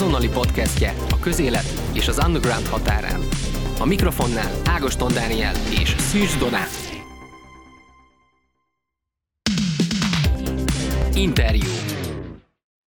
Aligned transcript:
azonnali 0.00 0.28
podcastje 0.28 0.94
a 1.10 1.18
közélet 1.18 1.64
és 1.94 2.08
az 2.08 2.24
underground 2.26 2.66
határán. 2.66 3.20
A 3.80 3.84
mikrofonnál 3.84 4.62
Ágoston 4.64 5.12
Dániel 5.12 5.54
és 5.54 5.88
Szűcs 5.88 6.38
Donát. 6.38 6.68
Interjú. 11.14 11.68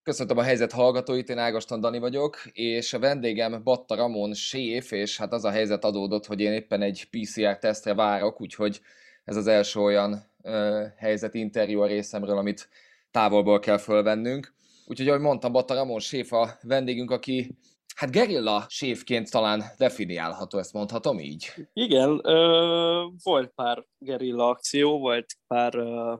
Köszöntöm 0.03 0.37
a 0.37 0.43
helyzet 0.43 0.71
hallgatóit, 0.71 1.29
én 1.29 1.37
Ágoston 1.37 1.79
Dani 1.79 1.99
vagyok, 1.99 2.37
és 2.51 2.93
a 2.93 2.99
vendégem 2.99 3.63
Batta 3.63 3.95
Ramon 3.95 4.33
séf, 4.33 4.91
és 4.91 5.17
hát 5.17 5.33
az 5.33 5.45
a 5.45 5.51
helyzet 5.51 5.83
adódott, 5.83 6.25
hogy 6.25 6.39
én 6.39 6.53
éppen 6.53 6.81
egy 6.81 7.07
PCR 7.09 7.57
tesztre 7.57 7.93
várok, 7.93 8.41
úgyhogy 8.41 8.81
ez 9.25 9.35
az 9.35 9.47
első 9.47 9.79
olyan 9.79 10.31
ö, 10.41 10.83
helyzet 10.97 11.33
interjú 11.33 11.81
a 11.81 11.87
részemről, 11.87 12.37
amit 12.37 12.69
távolból 13.11 13.59
kell 13.59 13.77
fölvennünk. 13.77 14.53
Úgyhogy, 14.85 15.07
ahogy 15.07 15.21
mondtam, 15.21 15.51
Batta 15.51 15.73
Ramon 15.73 15.99
séf 15.99 16.31
a 16.31 16.57
vendégünk, 16.61 17.11
aki 17.11 17.57
hát 17.95 18.11
gerilla 18.11 18.65
séfként 18.67 19.31
talán 19.31 19.63
definiálható, 19.77 20.57
ezt 20.57 20.73
mondhatom 20.73 21.19
így? 21.19 21.53
Igen, 21.73 22.19
ö, 22.23 23.07
volt 23.23 23.51
pár 23.55 23.85
gerilla 23.97 24.49
akció, 24.49 24.99
volt 24.99 25.25
pár 25.47 25.75
ö, 25.75 26.15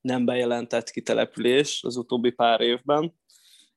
nem 0.00 0.24
bejelentett 0.24 0.90
kitelepülés 0.90 1.82
az 1.84 1.96
utóbbi 1.96 2.30
pár 2.30 2.60
évben. 2.60 3.14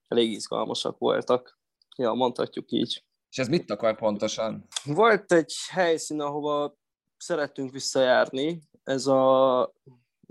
Elég 0.08 0.32
izgalmasak 0.32 0.98
voltak. 0.98 1.60
Ja, 1.98 2.14
mondhatjuk 2.14 2.72
így. 2.72 3.04
És 3.30 3.38
ez 3.38 3.48
mit 3.48 3.72
akar 3.72 3.96
pontosan? 3.96 4.68
Volt 4.84 5.32
egy 5.32 5.54
helyszín, 5.70 6.22
ahova 6.22 6.78
szerettünk 7.18 7.72
visszajárni. 7.72 8.62
Ez 8.84 9.06
a 9.08 9.74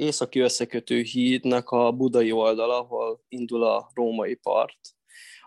északi 0.01 0.39
összekötő 0.39 1.01
hídnak 1.01 1.71
a 1.71 1.93
budai 1.93 2.33
oldala, 2.33 2.79
ahol 2.79 3.21
indul 3.29 3.65
a 3.65 3.91
római 3.95 4.35
part, 4.35 4.79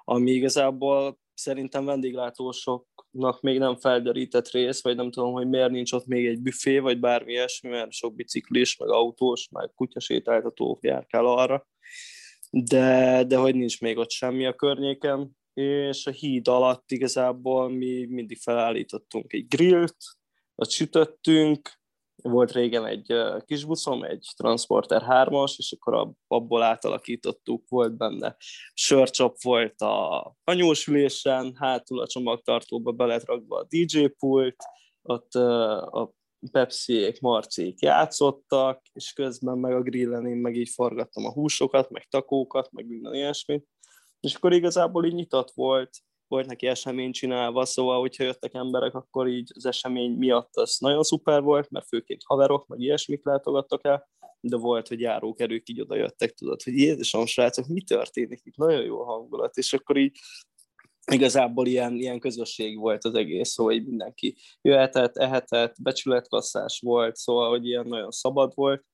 ami 0.03 0.31
igazából 0.31 1.19
szerintem 1.33 1.85
vendéglátósoknak 1.85 3.41
még 3.41 3.57
nem 3.57 3.75
felderített 3.75 4.49
rész, 4.49 4.83
vagy 4.83 4.95
nem 4.95 5.11
tudom, 5.11 5.31
hogy 5.31 5.47
miért 5.47 5.71
nincs 5.71 5.91
ott 5.91 6.05
még 6.05 6.25
egy 6.25 6.41
büfé, 6.41 6.79
vagy 6.79 6.99
bármi 6.99 7.31
ilyesmi, 7.31 7.69
mert 7.69 7.91
sok 7.91 8.15
biciklis, 8.15 8.77
meg 8.77 8.89
autós, 8.89 9.49
meg 9.51 9.71
kutyasétáltató 9.75 10.77
járkál 10.81 11.25
arra, 11.25 11.67
de, 12.49 13.23
de 13.23 13.37
hogy 13.37 13.55
nincs 13.55 13.81
még 13.81 13.97
ott 13.97 14.11
semmi 14.11 14.45
a 14.45 14.53
környéken, 14.53 15.37
és 15.53 16.05
a 16.05 16.11
híd 16.11 16.47
alatt 16.47 16.91
igazából 16.91 17.69
mi 17.69 18.05
mindig 18.05 18.37
felállítottunk 18.37 19.33
egy 19.33 19.47
grillt, 19.47 19.97
ott 20.55 20.69
sütöttünk, 20.69 21.82
volt 22.21 22.51
régen 22.51 22.85
egy 22.85 23.13
kis 23.45 23.65
buszom, 23.65 24.03
egy 24.03 24.27
Transporter 24.35 25.03
3-as, 25.07 25.53
és 25.57 25.75
akkor 25.79 26.13
abból 26.27 26.63
átalakítottuk, 26.63 27.69
volt 27.69 27.97
benne 27.97 28.35
sörcsap 28.73 29.41
volt 29.41 29.81
a 29.81 30.35
anyósülésen, 30.43 31.55
hátul 31.55 31.99
a 31.99 32.07
csomagtartóba 32.07 32.91
be 32.91 33.05
lett 33.05 33.25
rakva 33.25 33.57
a 33.57 33.65
DJ 33.69 34.05
pult, 34.05 34.55
ott 35.01 35.33
a 35.33 36.13
Pepsi-ék, 36.51 37.19
Marciék 37.19 37.81
játszottak, 37.81 38.81
és 38.93 39.13
közben 39.13 39.57
meg 39.57 39.73
a 39.73 39.81
grillen 39.81 40.27
én 40.27 40.37
meg 40.37 40.55
így 40.55 40.69
forgattam 40.69 41.25
a 41.25 41.31
húsokat, 41.31 41.89
meg 41.89 42.07
takókat, 42.09 42.71
meg 42.71 42.87
minden 42.87 43.13
ilyesmit. 43.13 43.67
És 44.19 44.35
akkor 44.35 44.53
igazából 44.53 45.05
így 45.05 45.13
nyitott 45.13 45.51
volt, 45.51 45.89
volt 46.33 46.47
neki 46.47 46.67
esemény 46.67 47.11
csinálva, 47.11 47.65
szóval, 47.65 47.99
hogyha 47.99 48.23
jöttek 48.23 48.53
emberek, 48.53 48.93
akkor 48.93 49.27
így 49.27 49.51
az 49.55 49.65
esemény 49.65 50.11
miatt 50.11 50.55
az 50.55 50.77
nagyon 50.79 51.03
szuper 51.03 51.41
volt, 51.41 51.69
mert 51.69 51.87
főként 51.87 52.21
haverok, 52.25 52.67
meg 52.67 52.79
ilyesmik 52.79 53.25
látogattak 53.25 53.85
el, 53.85 54.09
de 54.39 54.57
volt, 54.57 54.87
hogy 54.87 54.99
járókerők 54.99 55.69
így 55.69 55.81
oda 55.81 55.95
jöttek, 55.95 56.33
tudod, 56.33 56.61
hogy 56.61 56.77
Jézusom, 56.77 57.25
srácok, 57.25 57.67
mi 57.67 57.81
történik 57.81 58.41
itt? 58.43 58.55
Nagyon 58.55 58.83
jó 58.83 59.03
hangulat, 59.03 59.57
és 59.57 59.73
akkor 59.73 59.97
így 59.97 60.17
igazából 61.11 61.67
ilyen, 61.67 61.95
ilyen 61.95 62.19
közösség 62.19 62.77
volt 62.79 63.03
az 63.03 63.15
egész, 63.15 63.49
szóval 63.49 63.73
így 63.73 63.85
mindenki 63.85 64.37
jöhetett, 64.61 65.17
ehetett, 65.17 65.75
becsületkasszás 65.81 66.79
volt, 66.79 67.15
szóval, 67.15 67.49
hogy 67.49 67.65
ilyen 67.65 67.87
nagyon 67.87 68.11
szabad 68.11 68.51
volt. 68.55 68.85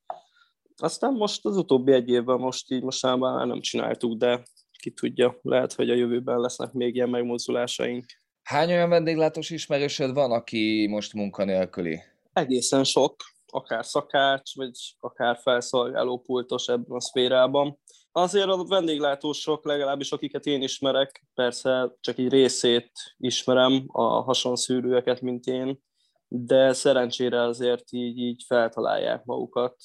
Aztán 0.75 1.13
most 1.13 1.45
az 1.45 1.57
utóbbi 1.57 1.91
egy 1.91 2.09
évben 2.09 2.39
most 2.39 2.71
így 2.71 2.83
most 2.83 3.01
már 3.01 3.47
nem 3.47 3.61
csináltuk, 3.61 4.17
de 4.17 4.43
ki 4.79 4.91
tudja, 4.91 5.39
lehet, 5.41 5.73
hogy 5.73 5.89
a 5.89 5.95
jövőben 5.95 6.39
lesznek 6.39 6.71
még 6.71 6.95
ilyen 6.95 7.09
megmozdulásaink. 7.09 8.05
Hány 8.43 8.71
olyan 8.71 8.89
vendéglátós 8.89 9.49
ismerősöd 9.49 10.13
van, 10.13 10.31
aki 10.31 10.87
most 10.89 11.13
munkanélküli? 11.13 11.99
Egészen 12.33 12.83
sok, 12.83 13.15
akár 13.45 13.85
szakács, 13.85 14.55
vagy 14.55 14.71
akár 14.99 15.37
felszolgáló 15.41 16.19
pultos 16.19 16.67
ebben 16.67 16.97
a 16.97 17.01
szférában. 17.01 17.79
Azért 18.11 18.47
a 18.47 18.65
vendéglátósok, 18.65 19.65
legalábbis 19.65 20.11
akiket 20.11 20.45
én 20.45 20.61
ismerek, 20.61 21.27
persze 21.33 21.95
csak 21.99 22.17
egy 22.17 22.29
részét 22.29 22.91
ismerem, 23.17 23.83
a 23.87 24.03
hasonszűrűeket, 24.03 25.21
mint 25.21 25.45
én, 25.45 25.79
de 26.27 26.73
szerencsére 26.73 27.41
azért 27.41 27.91
így, 27.91 28.17
így 28.17 28.43
feltalálják 28.47 29.23
magukat, 29.23 29.75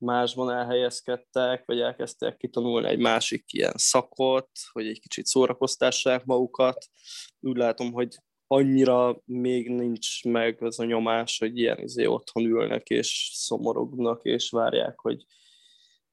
másban 0.00 0.50
elhelyezkedtek, 0.50 1.66
vagy 1.66 1.80
elkezdtek 1.80 2.36
kitanulni 2.36 2.88
egy 2.88 2.98
másik 2.98 3.44
ilyen 3.52 3.74
szakot, 3.76 4.50
hogy 4.72 4.86
egy 4.86 5.00
kicsit 5.00 5.26
szórakoztassák 5.26 6.24
magukat. 6.24 6.86
Úgy 7.40 7.56
látom, 7.56 7.92
hogy 7.92 8.16
annyira 8.46 9.22
még 9.24 9.70
nincs 9.70 10.24
meg 10.24 10.62
az 10.62 10.78
a 10.78 10.84
nyomás, 10.84 11.38
hogy 11.38 11.58
ilyen 11.58 11.78
izé 11.78 12.06
otthon 12.06 12.44
ülnek 12.44 12.88
és 12.88 13.30
szomorognak, 13.34 14.24
és 14.24 14.50
várják, 14.50 14.98
hogy 14.98 15.24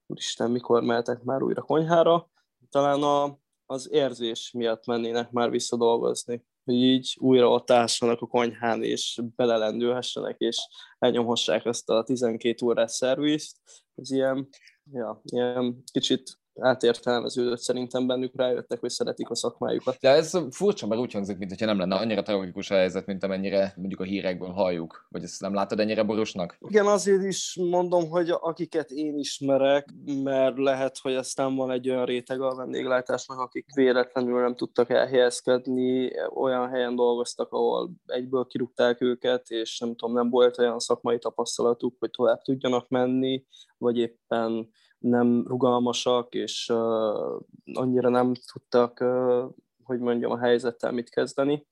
úristen, 0.06 0.50
mikor 0.50 0.82
mehetek 0.82 1.22
már 1.22 1.42
újra 1.42 1.62
konyhára. 1.62 2.30
Talán 2.70 3.02
a, 3.02 3.38
az 3.66 3.90
érzés 3.90 4.50
miatt 4.50 4.86
mennének 4.86 5.30
már 5.30 5.50
visszadolgozni 5.50 6.44
hogy 6.68 6.82
így 6.82 7.16
újra 7.20 7.50
ott 7.50 7.70
ássanak 7.70 8.20
a 8.20 8.26
konyhán, 8.26 8.82
és 8.82 9.20
belelendülhessenek, 9.36 10.38
és 10.38 10.56
elnyomhassák 10.98 11.64
ezt 11.64 11.90
a 11.90 12.02
12 12.02 12.66
órás 12.66 12.92
szervizt. 12.92 13.56
Ez 13.94 14.10
ilyen, 14.10 14.48
ja, 14.92 15.20
ilyen 15.24 15.82
kicsit 15.92 16.38
átértelmeződött 16.60 17.60
szerintem 17.60 18.06
bennük, 18.06 18.36
rájöttek, 18.36 18.80
hogy 18.80 18.90
szeretik 18.90 19.30
a 19.30 19.34
szakmájukat. 19.34 19.96
De 20.00 20.10
ez 20.10 20.38
furcsa, 20.50 20.86
mert 20.86 21.00
úgy 21.00 21.12
hangzik, 21.12 21.38
mintha 21.38 21.66
nem 21.66 21.78
lenne 21.78 21.94
annyira 21.94 22.22
tragikus 22.22 22.70
a 22.70 22.74
helyzet, 22.74 23.06
mint 23.06 23.24
amennyire 23.24 23.72
mondjuk 23.76 24.00
a 24.00 24.04
hírekből 24.04 24.50
halljuk. 24.50 25.06
Vagy 25.08 25.22
ezt 25.22 25.40
nem 25.40 25.54
látod 25.54 25.80
ennyire 25.80 26.02
borosnak? 26.02 26.56
Igen, 26.60 26.86
azért 26.86 27.22
is 27.22 27.58
mondom, 27.70 28.08
hogy 28.08 28.30
akiket 28.30 28.90
én 28.90 29.18
ismerek, 29.18 29.88
mert 30.22 30.58
lehet, 30.58 30.98
hogy 30.98 31.14
aztán 31.14 31.54
van 31.54 31.70
egy 31.70 31.90
olyan 31.90 32.04
réteg 32.04 32.40
a 32.40 32.54
vendéglátásnak, 32.54 33.38
akik 33.38 33.74
véletlenül 33.74 34.40
nem 34.40 34.56
tudtak 34.56 34.90
elhelyezkedni, 34.90 36.10
olyan 36.34 36.68
helyen 36.68 36.96
dolgoztak, 36.96 37.52
ahol 37.52 37.90
egyből 38.06 38.46
kirúgták 38.46 39.00
őket, 39.00 39.48
és 39.48 39.78
nem 39.78 39.96
tudom, 39.96 40.14
nem 40.14 40.30
volt 40.30 40.58
olyan 40.58 40.78
szakmai 40.78 41.18
tapasztalatuk, 41.18 41.96
hogy 41.98 42.10
tovább 42.10 42.42
tudjanak 42.42 42.88
menni, 42.88 43.44
vagy 43.78 43.98
éppen 43.98 44.70
nem 44.98 45.44
rugalmasak, 45.46 46.34
és 46.34 46.68
uh, 46.68 47.40
annyira 47.72 48.08
nem 48.08 48.34
tudtak, 48.52 49.00
uh, 49.00 49.44
hogy 49.82 49.98
mondjam, 49.98 50.30
a 50.30 50.38
helyzettel 50.38 50.92
mit 50.92 51.10
kezdeni. 51.10 51.66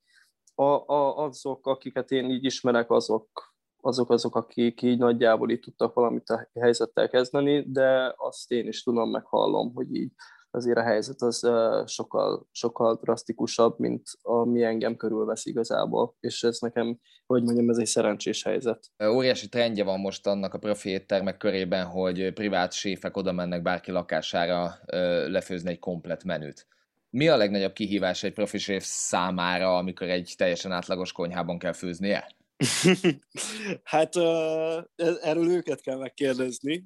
A, 0.54 0.92
a, 0.92 1.24
azok, 1.24 1.66
akiket 1.66 2.10
én 2.10 2.30
így 2.30 2.44
ismerek, 2.44 2.90
azok, 2.90 3.54
azok 3.80 4.10
azok, 4.10 4.36
akik 4.36 4.82
így 4.82 4.98
nagyjából 4.98 5.50
így 5.50 5.60
tudtak 5.60 5.94
valamit 5.94 6.28
a 6.28 6.48
helyzettel 6.60 7.08
kezdeni, 7.08 7.70
de 7.70 8.14
azt 8.16 8.52
én 8.52 8.66
is 8.66 8.82
tudom, 8.82 9.10
meghallom, 9.10 9.74
hogy 9.74 9.94
így 9.94 10.12
azért 10.56 10.78
a 10.78 10.82
helyzet 10.82 11.22
az 11.22 11.48
sokkal, 11.86 12.48
sokkal 12.52 12.98
drasztikusabb, 13.02 13.78
mint 13.78 14.02
ami 14.22 14.62
engem 14.62 14.96
körülvesz 14.96 15.46
igazából, 15.46 16.14
és 16.20 16.42
ez 16.42 16.58
nekem, 16.58 16.98
hogy 17.26 17.42
mondjam, 17.42 17.70
ez 17.70 17.76
egy 17.76 17.86
szerencsés 17.86 18.42
helyzet. 18.42 18.90
Óriási 19.08 19.48
trendje 19.48 19.84
van 19.84 20.00
most 20.00 20.26
annak 20.26 20.54
a 20.54 20.58
profi 20.58 20.88
éttermek 20.88 21.36
körében, 21.36 21.86
hogy 21.86 22.32
privát 22.32 22.72
séfek 22.72 23.16
oda 23.16 23.32
mennek 23.32 23.62
bárki 23.62 23.90
lakására 23.90 24.78
lefőzni 25.26 25.70
egy 25.70 25.78
komplet 25.78 26.24
menüt. 26.24 26.66
Mi 27.10 27.28
a 27.28 27.36
legnagyobb 27.36 27.72
kihívás 27.72 28.22
egy 28.22 28.32
profi 28.32 28.58
séf 28.58 28.84
számára, 28.84 29.76
amikor 29.76 30.08
egy 30.08 30.34
teljesen 30.36 30.72
átlagos 30.72 31.12
konyhában 31.12 31.58
kell 31.58 31.72
főznie? 31.72 32.26
hát 33.84 34.16
uh, 34.16 34.82
erről 35.22 35.50
őket 35.50 35.80
kell 35.80 35.96
megkérdezni, 35.98 36.84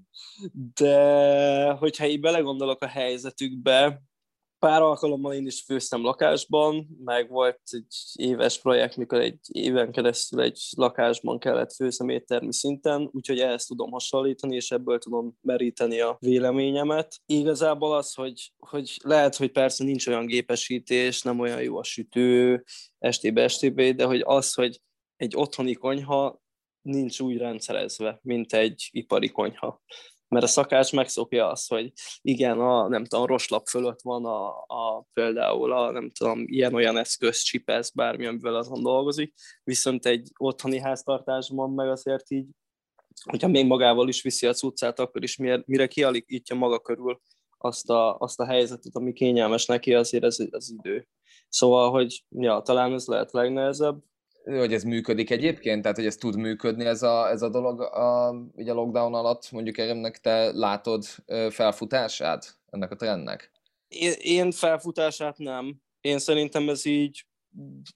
de 0.74 1.70
hogyha 1.70 2.06
így 2.06 2.20
belegondolok 2.20 2.82
a 2.82 2.86
helyzetükbe, 2.86 4.02
pár 4.60 4.82
alkalommal 4.82 5.32
én 5.32 5.46
is 5.46 5.62
főztem 5.62 6.02
lakásban, 6.02 6.98
meg 7.04 7.28
volt 7.28 7.60
egy 7.70 7.94
éves 8.14 8.60
projekt, 8.60 8.96
mikor 8.96 9.20
egy 9.20 9.38
éven 9.48 9.92
keresztül 9.92 10.40
egy 10.40 10.60
lakásban 10.76 11.38
kellett 11.38 11.74
főznem 11.74 12.08
éttermi 12.08 12.52
szinten, 12.52 13.08
úgyhogy 13.12 13.38
ehhez 13.38 13.64
tudom 13.64 13.90
hasonlítani, 13.90 14.54
és 14.54 14.70
ebből 14.70 14.98
tudom 14.98 15.36
meríteni 15.40 16.00
a 16.00 16.16
véleményemet. 16.20 17.16
Igazából 17.26 17.96
az, 17.96 18.14
hogy, 18.14 18.52
hogy 18.58 18.96
lehet, 19.02 19.36
hogy 19.36 19.50
persze 19.50 19.84
nincs 19.84 20.06
olyan 20.06 20.26
gépesítés, 20.26 21.22
nem 21.22 21.40
olyan 21.40 21.62
jó 21.62 21.78
a 21.78 21.84
sütő, 21.84 22.64
estébe, 22.98 23.42
estébe, 23.42 23.92
de 23.92 24.04
hogy 24.04 24.22
az, 24.24 24.54
hogy 24.54 24.80
egy 25.20 25.36
otthoni 25.36 25.74
konyha 25.74 26.40
nincs 26.82 27.20
úgy 27.20 27.36
rendszerezve, 27.36 28.18
mint 28.22 28.52
egy 28.52 28.88
ipari 28.90 29.28
konyha. 29.28 29.82
mert 30.28 30.44
a 30.44 30.48
szakács 30.48 30.92
megszokja 30.92 31.50
azt, 31.50 31.68
hogy 31.68 31.92
igen, 32.20 32.60
a 32.60 32.88
nem 32.88 33.04
tudom, 33.04 33.26
roslap 33.26 33.66
fölött 33.66 34.00
van 34.02 34.24
a, 34.24 34.48
a 34.66 35.06
például 35.12 35.72
a 35.72 35.90
nem 35.90 36.10
tudom, 36.10 36.44
ilyen-olyan 36.46 36.96
eszköz, 36.96 37.38
csipesz, 37.38 37.90
bármi, 37.90 38.26
amivel 38.26 38.54
azon 38.54 38.82
dolgozik, 38.82 39.34
viszont 39.64 40.06
egy 40.06 40.30
otthoni 40.36 40.78
háztartásban 40.78 41.70
meg 41.70 41.88
azért 41.88 42.30
így, 42.30 42.46
hogyha 43.30 43.48
még 43.48 43.66
magával 43.66 44.08
is 44.08 44.22
viszi 44.22 44.46
a 44.46 44.52
cuccát, 44.52 44.98
akkor 44.98 45.22
is 45.22 45.36
mire, 45.36 45.62
mire 45.66 45.86
kialakítja 45.86 46.56
maga 46.56 46.80
körül 46.80 47.20
azt 47.58 47.90
a, 47.90 48.16
azt 48.18 48.40
a 48.40 48.46
helyzetet, 48.46 48.94
ami 48.94 49.12
kényelmes 49.12 49.66
neki, 49.66 49.94
azért 49.94 50.24
ez 50.24 50.36
az 50.50 50.70
idő. 50.78 51.08
Szóval, 51.48 51.90
hogy 51.90 52.24
ja, 52.28 52.60
talán 52.60 52.92
ez 52.92 53.06
lehet 53.06 53.32
legnehezebb, 53.32 54.02
hogy 54.58 54.72
ez 54.72 54.82
működik 54.82 55.30
egyébként? 55.30 55.82
Tehát, 55.82 55.96
hogy 55.96 56.06
ez 56.06 56.16
tud 56.16 56.36
működni 56.36 56.84
ez 56.84 57.02
a, 57.02 57.30
ez 57.30 57.42
a 57.42 57.48
dolog 57.48 57.80
a, 57.80 58.34
így 58.58 58.68
a 58.68 58.74
lockdown 58.74 59.14
alatt, 59.14 59.50
mondjuk 59.50 59.78
erőmnek 59.78 60.20
te 60.20 60.52
látod 60.52 61.04
felfutását 61.50 62.58
ennek 62.70 62.90
a 62.90 62.96
trendnek? 62.96 63.50
Én, 63.88 64.12
én 64.18 64.50
felfutását 64.50 65.38
nem. 65.38 65.80
Én 66.00 66.18
szerintem 66.18 66.68
ez 66.68 66.84
így 66.84 67.26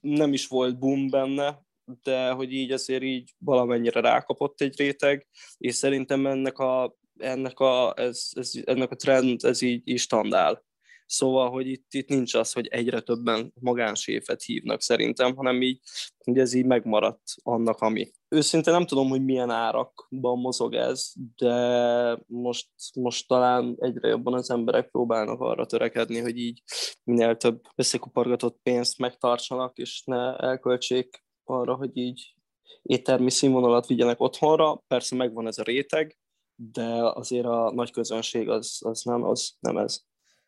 nem 0.01 0.33
is 0.33 0.47
volt 0.47 0.79
boom 0.79 1.09
benne, 1.09 1.65
de 2.03 2.29
hogy 2.29 2.53
így 2.53 2.71
azért 2.71 3.03
így 3.03 3.33
valamennyire 3.37 3.99
rákapott 3.99 4.61
egy 4.61 4.77
réteg, 4.77 5.27
és 5.57 5.75
szerintem 5.75 6.27
ennek 6.27 6.57
a, 6.57 6.97
ennek 7.17 7.59
a, 7.59 7.93
ez, 7.97 8.29
ez, 8.31 8.51
ennek 8.65 8.91
a 8.91 8.95
trend 8.95 9.43
ez 9.43 9.61
így 9.61 9.81
is 9.83 10.01
standál. 10.01 10.64
Szóval, 11.05 11.49
hogy 11.49 11.67
itt, 11.67 11.85
itt 11.89 12.07
nincs 12.07 12.33
az, 12.33 12.51
hogy 12.51 12.67
egyre 12.67 13.01
többen 13.01 13.53
magánséfet 13.59 14.41
hívnak 14.41 14.81
szerintem, 14.81 15.35
hanem 15.35 15.61
így, 15.61 15.79
hogy 16.17 16.39
ez 16.39 16.53
így 16.53 16.65
megmaradt 16.65 17.21
annak, 17.43 17.79
ami. 17.79 18.11
Őszintén 18.27 18.73
nem 18.73 18.85
tudom, 18.85 19.09
hogy 19.09 19.23
milyen 19.23 19.49
árakban 19.49 20.39
mozog 20.39 20.73
ez, 20.73 21.11
de 21.35 22.19
most, 22.27 22.69
most 22.93 23.27
talán 23.27 23.75
egyre 23.79 24.07
jobban 24.07 24.33
az 24.33 24.49
emberek 24.49 24.89
próbálnak 24.89 25.39
arra 25.39 25.65
törekedni, 25.65 26.19
hogy 26.19 26.37
így 26.37 26.61
minél 27.03 27.37
több 27.37 27.61
összekupargatott 27.75 28.59
pénzt 28.63 28.97
megtartsanak, 28.97 29.77
és 29.77 30.03
ne 30.05 30.35
elköltsék 30.35 31.23
arra, 31.43 31.75
hogy 31.75 31.97
így 31.97 32.35
éttermi 32.81 33.29
színvonalat 33.29 33.87
vigyenek 33.87 34.19
otthonra. 34.19 34.83
Persze 34.87 35.15
megvan 35.15 35.47
ez 35.47 35.57
a 35.57 35.63
réteg, 35.63 36.17
de 36.55 37.09
azért 37.09 37.45
a 37.45 37.71
nagy 37.73 37.91
közönség 37.91 38.49
az, 38.49 38.77
az 38.79 39.01
nem 39.03 39.23
az, 39.23 39.55
nem 39.59 39.77
ez. 39.77 40.03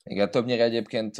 Igen, 0.07 0.31
többnyire 0.31 0.63
egyébként 0.63 1.15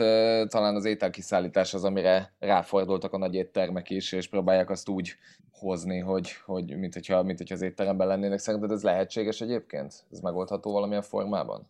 talán 0.50 0.76
az 0.76 0.86
ételkiszállítás 0.86 1.74
az, 1.74 1.84
amire 1.84 2.34
ráfordultak 2.40 3.14
a 3.14 3.18
nagy 3.18 3.34
éttermek 3.34 3.90
is, 3.90 4.12
és 4.12 4.28
próbálják 4.28 4.70
azt 4.70 4.90
úgy 4.90 5.16
hozni, 5.52 6.00
hogy, 6.00 6.32
hogy 6.46 6.78
mint, 6.78 6.94
hogyha, 6.94 7.24
mint 7.24 7.38
hogyha 7.38 7.56
az 7.56 7.62
étteremben 7.62 8.08
lennének. 8.08 8.40
Szerinted 8.40 8.72
ez 8.72 8.84
lehetséges 8.84 9.42
egyébként? 9.42 10.06
Ez 10.12 10.20
megoldható 10.20 10.72
valamilyen 10.72 11.02
formában? 11.02 11.70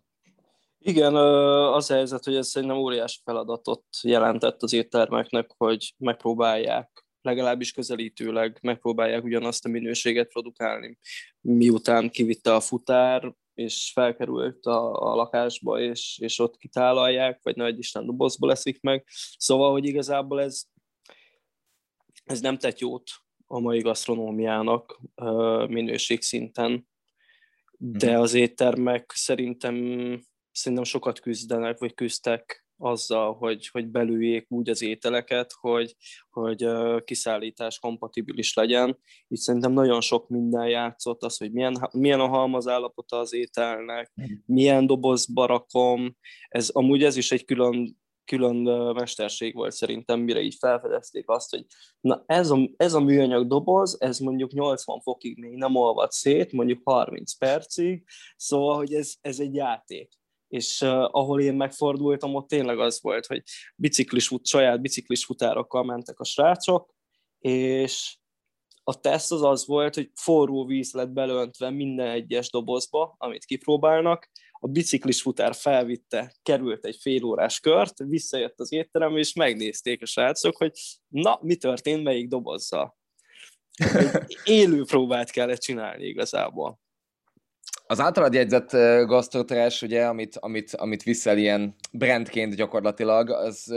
Igen, 0.79 1.15
az 1.15 1.91
a 1.91 1.93
helyzet, 1.93 2.23
hogy 2.23 2.35
ez 2.35 2.47
szerintem 2.47 2.77
óriási 2.77 3.19
feladatot 3.23 3.83
jelentett 4.01 4.63
az 4.63 4.73
éttermeknek, 4.73 5.49
hogy 5.57 5.93
megpróbálják 5.97 7.07
legalábbis 7.21 7.71
közelítőleg 7.71 8.57
megpróbálják 8.61 9.23
ugyanazt 9.23 9.65
a 9.65 9.69
minőséget 9.69 10.27
produkálni, 10.27 10.97
miután 11.41 12.09
kivitte 12.09 12.55
a 12.55 12.59
futár, 12.59 13.33
és 13.57 13.91
felkerült 13.93 14.65
a, 14.65 15.11
a 15.11 15.15
lakásba, 15.15 15.79
és, 15.79 16.19
és 16.21 16.39
ott 16.39 16.57
kitálalják, 16.57 17.39
vagy 17.43 17.55
nagy 17.55 17.77
Isten 17.77 18.05
dobozba 18.05 18.47
leszik 18.47 18.81
meg. 18.81 19.07
Szóval, 19.37 19.71
hogy 19.71 19.85
igazából 19.85 20.41
ez, 20.41 20.63
ez 22.23 22.41
nem 22.41 22.57
tett 22.57 22.79
jót 22.79 23.09
a 23.47 23.59
mai 23.59 23.79
gasztronómiának 23.79 25.01
minőség 25.67 26.21
szinten, 26.21 26.87
de 27.77 28.11
mhm. 28.11 28.21
az 28.21 28.33
éttermek 28.33 29.11
szerintem, 29.15 29.75
szerintem 30.51 30.85
sokat 30.85 31.19
küzdenek, 31.19 31.77
vagy 31.77 31.93
küzdtek 31.93 32.66
azzal, 32.77 33.33
hogy, 33.33 33.67
hogy 33.67 33.87
belüljék 33.87 34.45
úgy 34.49 34.69
az 34.69 34.81
ételeket, 34.81 35.51
hogy, 35.59 35.95
hogy 36.29 36.67
kiszállítás 37.03 37.79
kompatibilis 37.79 38.53
legyen. 38.53 38.99
Így 39.27 39.39
szerintem 39.39 39.71
nagyon 39.71 40.01
sok 40.01 40.29
minden 40.29 40.67
játszott 40.67 41.23
az, 41.23 41.37
hogy 41.37 41.51
milyen, 41.51 41.89
milyen 41.91 42.19
a 42.19 42.27
halmazállapota 42.27 43.17
az 43.17 43.33
ételnek, 43.33 44.11
mhm. 44.15 44.31
milyen 44.45 44.87
dobozba 44.87 45.45
rakom. 45.45 46.15
Ez, 46.47 46.69
amúgy 46.69 47.03
ez 47.03 47.15
is 47.15 47.31
egy 47.31 47.45
külön 47.45 47.97
külön 48.27 48.55
mesterség 48.93 49.55
volt 49.55 49.71
szerintem, 49.71 50.19
mire 50.19 50.41
így 50.41 50.55
felfedezték 50.59 51.29
azt, 51.29 51.49
hogy 51.49 51.65
na 51.99 52.23
ez 52.25 52.49
a, 52.49 52.69
ez 52.77 52.93
a 52.93 52.99
műanyag 52.99 53.47
doboz, 53.47 53.97
ez 53.99 54.19
mondjuk 54.19 54.51
80 54.51 55.01
fokig 55.01 55.39
még 55.39 55.55
nem 55.55 55.75
olvad 55.75 56.11
szét, 56.11 56.51
mondjuk 56.51 56.81
30 56.83 57.37
percig, 57.37 58.03
szóval, 58.35 58.75
hogy 58.75 58.93
ez, 58.93 59.13
ez 59.21 59.39
egy 59.39 59.55
játék 59.55 60.17
és 60.47 60.81
uh, 60.81 60.89
ahol 60.89 61.41
én 61.41 61.53
megfordultam, 61.53 62.35
ott 62.35 62.47
tényleg 62.47 62.79
az 62.79 63.01
volt, 63.01 63.25
hogy 63.25 63.43
biciklis, 63.75 64.31
saját 64.43 64.81
biciklis 64.81 65.25
futárokkal 65.25 65.83
mentek 65.83 66.19
a 66.19 66.25
srácok, 66.25 66.93
és 67.39 68.17
a 68.83 68.99
teszt 68.99 69.31
az 69.31 69.43
az 69.43 69.65
volt, 69.65 69.95
hogy 69.95 70.11
forró 70.15 70.65
víz 70.65 70.93
lett 70.93 71.09
belöntve 71.09 71.69
minden 71.69 72.07
egyes 72.07 72.49
dobozba, 72.49 73.15
amit 73.17 73.45
kipróbálnak, 73.45 74.29
a 74.59 74.67
biciklis 74.67 75.21
futár 75.21 75.55
felvitte, 75.55 76.33
került 76.43 76.85
egy 76.85 76.97
fél 77.01 77.23
órás 77.23 77.59
kört, 77.59 77.97
visszajött 77.97 78.59
az 78.59 78.71
étterem, 78.71 79.17
és 79.17 79.33
megnézték 79.33 80.01
a 80.01 80.05
srácok, 80.05 80.57
hogy 80.57 80.71
na, 81.07 81.39
mi 81.41 81.55
történt, 81.55 82.03
melyik 82.03 82.27
dobozzal. 82.27 82.97
Egy 83.93 84.37
élő 84.59 84.83
próbát 84.83 85.31
kellett 85.31 85.59
csinálni 85.59 86.05
igazából. 86.05 86.79
Az 87.87 87.99
általad 87.99 88.33
jegyzett 88.33 88.71
gasztrotrás, 89.05 89.81
ugye, 89.81 90.05
amit, 90.05 90.37
amit, 90.37 90.73
amit 90.75 91.03
viszel 91.03 91.37
ilyen 91.37 91.75
brandként 91.91 92.55
gyakorlatilag, 92.55 93.29
az 93.29 93.69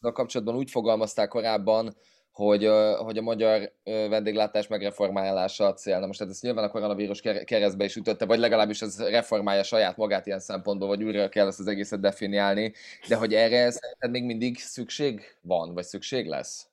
a 0.00 0.12
kapcsolatban 0.12 0.56
úgy 0.56 0.70
fogalmazták 0.70 1.28
korábban, 1.28 1.96
hogy, 2.32 2.70
hogy 2.96 3.18
a 3.18 3.22
magyar 3.22 3.72
vendéglátás 3.82 4.66
megreformálása 4.66 5.66
a 5.66 5.74
cél. 5.74 5.98
Na 5.98 6.06
most 6.06 6.18
hát 6.18 6.28
ezt 6.28 6.42
nyilván 6.42 6.64
a 6.64 6.70
koronavírus 6.70 7.20
keresztbe 7.44 7.84
is 7.84 7.96
ütötte, 7.96 8.24
vagy 8.24 8.38
legalábbis 8.38 8.82
ez 8.82 9.00
reformálja 9.00 9.62
saját 9.62 9.96
magát 9.96 10.26
ilyen 10.26 10.40
szempontból, 10.40 10.88
vagy 10.88 11.02
újra 11.02 11.28
kell 11.28 11.46
ezt 11.46 11.60
az 11.60 11.66
egészet 11.66 12.00
definiálni, 12.00 12.72
de 13.08 13.16
hogy 13.16 13.34
erre 13.34 13.70
szerinted 13.70 14.10
még 14.10 14.24
mindig 14.24 14.58
szükség 14.58 15.20
van, 15.40 15.74
vagy 15.74 15.84
szükség 15.84 16.26
lesz? 16.26 16.66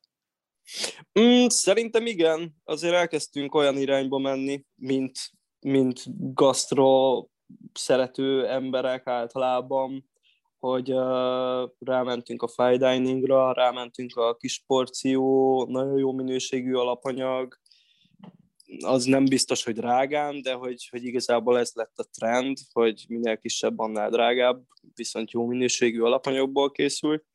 Mm, 1.19 1.45
szerintem 1.47 2.05
igen. 2.05 2.55
Azért 2.63 2.93
elkezdtünk 2.93 3.55
olyan 3.55 3.77
irányba 3.77 4.17
menni, 4.17 4.65
mint 4.75 5.19
mint 5.63 6.03
gasztro 6.33 7.25
szerető 7.73 8.47
emberek 8.47 9.07
általában, 9.07 10.09
hogy 10.59 10.91
uh, 10.91 11.69
rámentünk 11.79 12.41
a 12.41 12.47
fine 12.47 12.77
diningra, 12.77 13.53
rámentünk 13.53 14.15
a 14.15 14.35
kis 14.35 14.63
porció, 14.67 15.65
nagyon 15.69 15.97
jó 15.97 16.11
minőségű 16.11 16.73
alapanyag, 16.73 17.61
az 18.79 19.05
nem 19.05 19.25
biztos, 19.25 19.63
hogy 19.63 19.73
drágán, 19.73 20.41
de 20.41 20.53
hogy, 20.53 20.87
hogy 20.89 21.03
igazából 21.05 21.59
ez 21.59 21.71
lett 21.73 21.97
a 21.97 22.07
trend, 22.17 22.57
hogy 22.71 23.05
minél 23.07 23.37
kisebb, 23.37 23.79
annál 23.79 24.09
drágább, 24.09 24.63
viszont 24.95 25.31
jó 25.31 25.45
minőségű 25.45 26.01
alapanyagból 26.01 26.71
készült. 26.71 27.25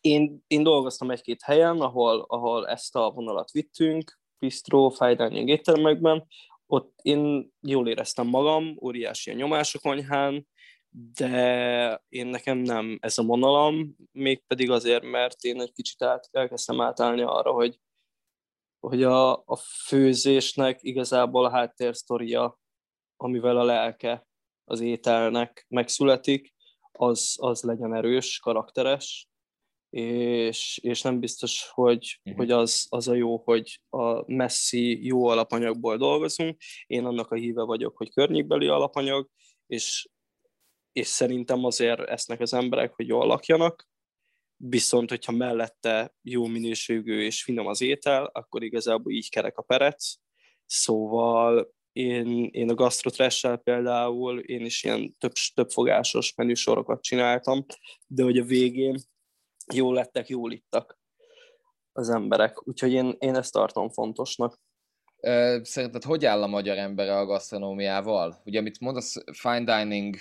Én, 0.00 0.44
én 0.46 0.62
dolgoztam 0.62 1.10
egy-két 1.10 1.42
helyen, 1.42 1.80
ahol, 1.80 2.24
ahol 2.28 2.68
ezt 2.68 2.96
a 2.96 3.10
vonalat 3.10 3.50
vittünk, 3.50 4.20
bistro, 4.38 4.88
fine 4.88 5.14
dining 5.14 5.48
éttermekben, 5.48 6.26
ott 6.70 6.98
én 7.02 7.52
jól 7.60 7.88
éreztem 7.88 8.26
magam, 8.26 8.76
óriási 8.82 9.30
a 9.30 9.34
nyomás 9.34 9.74
a 9.74 9.78
konyhán, 9.78 10.46
de 10.90 12.04
én 12.08 12.26
nekem 12.26 12.58
nem 12.58 12.98
ez 13.00 13.18
a 13.18 13.22
vonalam, 13.22 13.96
mégpedig 14.12 14.70
azért, 14.70 15.02
mert 15.02 15.42
én 15.42 15.60
egy 15.60 15.72
kicsit 15.72 16.02
át, 16.02 16.28
elkezdtem 16.30 16.80
átállni 16.80 17.22
arra, 17.22 17.52
hogy, 17.52 17.80
hogy 18.80 19.02
a, 19.02 19.32
a 19.32 19.56
főzésnek 19.86 20.78
igazából 20.82 21.44
a 21.44 21.50
háttérsztoria, 21.50 22.58
amivel 23.16 23.56
a 23.56 23.64
lelke 23.64 24.26
az 24.64 24.80
ételnek 24.80 25.66
megszületik, 25.68 26.54
az, 26.92 27.36
az 27.40 27.62
legyen 27.62 27.94
erős, 27.94 28.38
karakteres, 28.38 29.29
és, 29.90 30.78
és 30.82 31.02
nem 31.02 31.20
biztos, 31.20 31.70
hogy, 31.70 32.20
uh-huh. 32.24 32.40
hogy 32.40 32.50
az, 32.50 32.86
az 32.88 33.08
a 33.08 33.14
jó, 33.14 33.36
hogy 33.36 33.80
a 33.88 34.32
messzi 34.32 35.06
jó 35.06 35.26
alapanyagból 35.26 35.96
dolgozunk. 35.96 36.60
Én 36.86 37.04
annak 37.04 37.30
a 37.30 37.34
híve 37.34 37.62
vagyok, 37.62 37.96
hogy 37.96 38.12
környékbeli 38.12 38.66
alapanyag, 38.66 39.28
és, 39.66 40.08
és 40.92 41.06
szerintem 41.06 41.64
azért 41.64 42.00
esznek 42.00 42.40
az 42.40 42.54
emberek, 42.54 42.92
hogy 42.92 43.06
jól 43.06 43.26
lakjanak, 43.26 43.88
viszont 44.56 45.08
hogyha 45.08 45.32
mellette 45.32 46.14
jó 46.22 46.46
minőségű 46.46 47.20
és 47.20 47.42
finom 47.42 47.66
az 47.66 47.80
étel, 47.80 48.24
akkor 48.24 48.62
igazából 48.62 49.12
így 49.12 49.30
kerek 49.30 49.58
a 49.58 49.62
perec. 49.62 50.14
Szóval 50.66 51.74
én, 51.92 52.48
én 52.52 52.70
a 52.70 52.74
gasztrotressel 52.74 53.56
például, 53.56 54.38
én 54.38 54.64
is 54.64 54.84
ilyen 54.84 55.16
több, 55.18 55.32
több 55.54 55.70
fogásos 55.70 56.34
menüsorokat 56.34 57.02
csináltam, 57.02 57.66
de 58.06 58.22
hogy 58.22 58.38
a 58.38 58.44
végén 58.44 58.96
jól 59.74 59.94
lettek, 59.94 60.28
jól 60.28 60.52
ittak 60.52 60.98
az 61.92 62.10
emberek. 62.10 62.68
Úgyhogy 62.68 62.92
én, 62.92 63.16
én 63.18 63.34
ezt 63.36 63.52
tartom 63.52 63.88
fontosnak. 63.88 64.58
Szerinted 65.62 66.04
hogy 66.04 66.24
áll 66.24 66.42
a 66.42 66.46
magyar 66.46 66.76
ember 66.76 67.08
a 67.08 67.26
gasztronómiával? 67.26 68.40
Ugye, 68.44 68.58
amit 68.58 68.80
mondasz, 68.80 69.22
fine 69.32 69.64
dining 69.64 70.16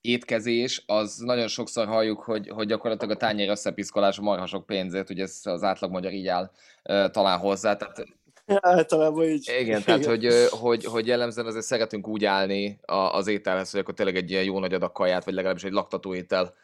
étkezés, 0.00 0.82
az 0.86 1.16
nagyon 1.16 1.48
sokszor 1.48 1.86
halljuk, 1.86 2.22
hogy, 2.22 2.48
hogy 2.48 2.66
gyakorlatilag 2.66 3.14
a 3.14 3.18
tányér 3.18 3.48
összepiszkolás 3.48 4.18
a 4.18 4.22
marha 4.22 4.46
sok 4.46 4.66
pénzért, 4.66 5.10
ugye 5.10 5.22
ez 5.22 5.40
az 5.42 5.62
átlag 5.62 5.90
magyar 5.90 6.12
így 6.12 6.26
áll 6.26 6.50
talán 7.10 7.38
hozzá. 7.38 7.76
Tehát, 7.76 8.04
Általában 8.46 9.24
így. 9.24 9.48
Igen, 9.48 9.62
igen. 9.62 9.82
tehát 9.82 10.04
hogy, 10.04 10.28
hogy, 10.50 10.84
hogy 10.84 11.06
jellemzően 11.06 11.46
azért 11.46 11.64
szeretünk 11.64 12.08
úgy 12.08 12.24
állni 12.24 12.78
az 12.86 13.26
ételhez, 13.26 13.70
hogy 13.70 13.80
akkor 13.80 13.94
tényleg 13.94 14.16
egy 14.16 14.30
ilyen 14.30 14.44
jó 14.44 14.58
nagy 14.58 14.74
adag 14.74 14.92
kaját, 14.92 15.24
vagy 15.24 15.34
legalábbis 15.34 15.64
egy 15.64 15.72
laktató 15.72 16.14
étel 16.14 16.54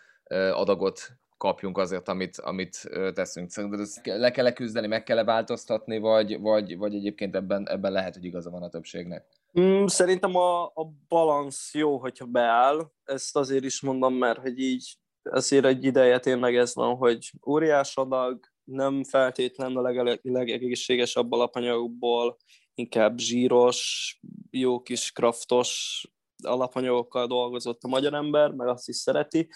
adagot 0.52 1.11
kapjunk 1.40 1.78
azért, 1.78 2.09
amit, 2.09 2.37
amit 2.37 2.90
teszünk. 3.14 3.50
Szerinted 3.50 3.80
ezt 3.80 4.06
le 4.06 4.30
kell 4.30 4.47
-e 4.47 4.52
küzdeni, 4.52 4.87
meg 4.87 5.02
kell 5.02 5.18
-e 5.18 5.25
változtatni, 5.25 5.99
vagy, 5.99 6.40
vagy, 6.40 6.76
vagy 6.76 6.94
egyébként 6.94 7.35
ebben, 7.35 7.68
ebben 7.68 7.92
lehet, 7.92 8.14
hogy 8.14 8.25
igaza 8.25 8.50
van 8.50 8.62
a 8.62 8.68
többségnek? 8.68 9.26
Mm, 9.61 9.87
szerintem 9.87 10.37
a, 10.37 10.64
a 10.64 10.92
balansz 11.09 11.75
jó, 11.75 11.99
hogyha 11.99 12.25
beáll. 12.25 12.90
Ezt 13.04 13.37
azért 13.37 13.64
is 13.64 13.80
mondom, 13.80 14.14
mert 14.14 14.38
hogy 14.38 14.59
így 14.59 14.99
ezért 15.23 15.64
egy 15.64 15.85
ideje 15.85 16.18
tényleg 16.18 16.56
ez 16.56 16.75
van, 16.75 16.97
hogy 16.97 17.32
óriás 17.47 17.97
adag, 17.97 18.40
nem 18.64 19.04
feltétlen 19.04 19.76
a 19.76 19.80
leg- 19.80 20.20
legegészségesebb 20.23 21.32
alapanyagokból, 21.32 22.37
inkább 22.75 23.18
zsíros, 23.18 24.20
jó 24.50 24.82
kis 24.82 25.12
kraftos 25.12 26.02
alapanyagokkal 26.42 27.26
dolgozott 27.26 27.82
a 27.82 27.88
magyar 27.88 28.14
ember, 28.14 28.50
meg 28.50 28.68
azt 28.68 28.88
is 28.88 28.97
szereti, 28.97 29.49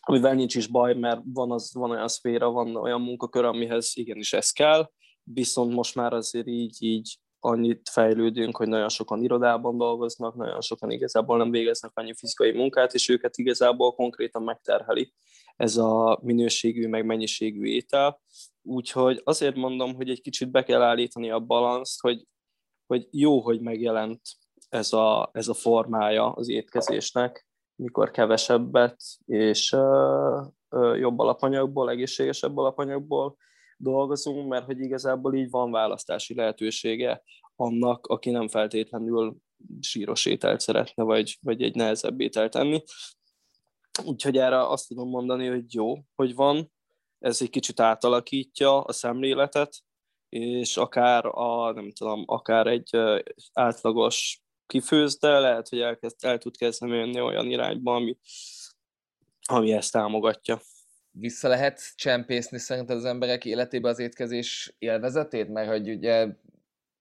amivel 0.00 0.34
nincs 0.34 0.54
is 0.54 0.66
baj, 0.66 0.94
mert 0.94 1.20
van, 1.24 1.50
az, 1.50 1.74
van 1.74 1.90
olyan 1.90 2.08
szféra, 2.08 2.50
van 2.50 2.76
olyan 2.76 3.00
munkakör, 3.00 3.44
amihez 3.44 3.90
igenis 3.94 4.32
ez 4.32 4.50
kell, 4.50 4.90
viszont 5.22 5.74
most 5.74 5.94
már 5.94 6.12
azért 6.12 6.46
így, 6.46 6.76
így 6.78 7.18
annyit 7.38 7.88
fejlődünk, 7.88 8.56
hogy 8.56 8.68
nagyon 8.68 8.88
sokan 8.88 9.22
irodában 9.22 9.78
dolgoznak, 9.78 10.34
nagyon 10.34 10.60
sokan 10.60 10.90
igazából 10.90 11.36
nem 11.36 11.50
végeznek 11.50 11.90
annyi 11.94 12.14
fizikai 12.14 12.52
munkát, 12.52 12.94
és 12.94 13.08
őket 13.08 13.36
igazából 13.36 13.94
konkrétan 13.94 14.42
megterheli 14.42 15.12
ez 15.56 15.76
a 15.76 16.18
minőségű, 16.22 16.88
meg 16.88 17.04
mennyiségű 17.04 17.64
étel. 17.64 18.20
Úgyhogy 18.62 19.20
azért 19.24 19.56
mondom, 19.56 19.94
hogy 19.94 20.10
egy 20.10 20.20
kicsit 20.20 20.50
be 20.50 20.62
kell 20.62 20.82
állítani 20.82 21.30
a 21.30 21.40
balanszt, 21.40 22.00
hogy, 22.00 22.26
hogy 22.86 23.08
jó, 23.10 23.40
hogy 23.40 23.60
megjelent 23.60 24.20
ez 24.68 24.92
a, 24.92 25.30
ez 25.32 25.48
a 25.48 25.54
formája 25.54 26.32
az 26.32 26.48
étkezésnek, 26.48 27.48
mikor 27.80 28.10
kevesebbet 28.10 29.02
és 29.26 29.76
jobb 30.94 31.18
alapanyagból, 31.18 31.90
egészségesebb 31.90 32.56
alapanyagból 32.56 33.36
dolgozunk, 33.76 34.48
mert 34.48 34.64
hogy 34.64 34.80
igazából 34.80 35.34
így 35.34 35.50
van 35.50 35.70
választási 35.70 36.34
lehetősége 36.34 37.22
annak, 37.56 38.06
aki 38.06 38.30
nem 38.30 38.48
feltétlenül 38.48 39.36
síros 39.80 40.26
ételt 40.26 40.60
szeretne, 40.60 41.02
vagy, 41.02 41.38
vagy 41.40 41.62
egy 41.62 41.74
nehezebb 41.74 42.20
ételt 42.20 42.54
enni. 42.54 42.82
Úgyhogy 44.04 44.36
erre 44.36 44.66
azt 44.66 44.88
tudom 44.88 45.08
mondani, 45.08 45.46
hogy 45.46 45.74
jó, 45.74 45.94
hogy 46.14 46.34
van, 46.34 46.72
ez 47.18 47.42
egy 47.42 47.50
kicsit 47.50 47.80
átalakítja 47.80 48.80
a 48.80 48.92
szemléletet, 48.92 49.76
és 50.28 50.76
akár 50.76 51.26
a, 51.26 51.72
nem 51.72 51.90
tudom, 51.90 52.22
akár 52.26 52.66
egy 52.66 52.96
átlagos 53.52 54.42
kifőz, 54.70 55.18
de 55.18 55.38
lehet, 55.38 55.68
hogy 55.68 55.80
elkezd, 55.80 56.16
el 56.24 56.38
tud 56.38 56.56
kezdeni 56.56 56.96
jönni 56.96 57.20
olyan 57.20 57.46
irányba, 57.46 57.94
ami, 57.94 58.16
ami 59.46 59.72
ezt 59.72 59.92
támogatja. 59.92 60.60
Vissza 61.10 61.48
lehet 61.48 61.80
csempészni 61.96 62.58
szerinted 62.58 62.96
az 62.96 63.04
emberek 63.04 63.44
életébe 63.44 63.88
az 63.88 63.98
étkezés 63.98 64.74
élvezetét? 64.78 65.48
Mert 65.48 65.68
hogy 65.68 65.90
ugye 65.90 66.28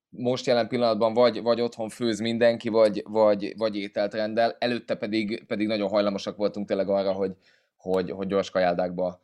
most 0.09 0.45
jelen 0.45 0.67
pillanatban 0.67 1.13
vagy, 1.13 1.41
vagy 1.41 1.61
otthon 1.61 1.89
főz 1.89 2.19
mindenki, 2.19 2.69
vagy, 2.69 3.03
vagy, 3.05 3.53
vagy 3.57 3.75
ételt 3.75 4.13
rendel, 4.13 4.55
előtte 4.59 4.95
pedig, 4.95 5.45
pedig 5.45 5.67
nagyon 5.67 5.89
hajlamosak 5.89 6.37
voltunk 6.37 6.67
tényleg 6.67 6.89
arra, 6.89 7.11
hogy, 7.11 7.35
hogy, 7.77 8.11
hogy 8.11 8.27
gyors 8.27 8.49
kajáldákba 8.49 9.21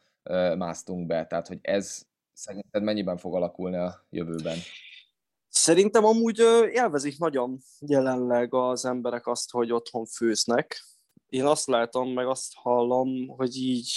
másztunk 0.57 1.07
be. 1.07 1.25
Tehát, 1.25 1.47
hogy 1.47 1.59
ez 1.61 2.05
szerinted 2.33 2.83
mennyiben 2.83 3.17
fog 3.17 3.35
alakulni 3.35 3.77
a 3.77 4.05
jövőben? 4.09 4.57
Szerintem 5.57 6.05
amúgy 6.05 6.39
élvezik 6.71 7.17
nagyon 7.17 7.57
jelenleg 7.79 8.53
az 8.53 8.85
emberek 8.85 9.27
azt, 9.27 9.51
hogy 9.51 9.71
otthon 9.71 10.05
főznek. 10.05 10.83
Én 11.27 11.45
azt 11.45 11.67
látom, 11.67 12.09
meg 12.09 12.27
azt 12.27 12.53
hallom, 12.53 13.27
hogy 13.27 13.55
így 13.55 13.89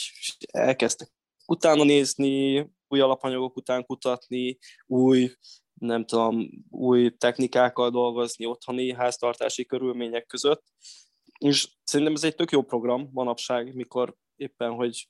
elkezdtek 0.51 1.13
utána 1.47 1.85
nézni, 1.85 2.59
új 2.89 3.01
alapanyagok 3.01 3.57
után 3.57 3.85
kutatni, 3.85 4.59
új, 4.87 5.31
nem 5.75 6.05
tudom, 6.05 6.49
új 6.71 7.17
technikákkal 7.17 7.91
dolgozni 7.91 8.47
otthoni 8.47 8.93
háztartási 8.93 9.67
körülmények 9.67 10.27
között. 10.27 10.65
És 11.39 11.69
szerintem 11.85 12.15
ez 12.15 12.25
egy 12.25 12.35
tök 12.35 12.51
jó 12.51 12.63
program 12.63 13.09
manapság, 13.13 13.75
mikor 13.75 14.15
éppen, 14.37 14.73
hogy 14.73 15.09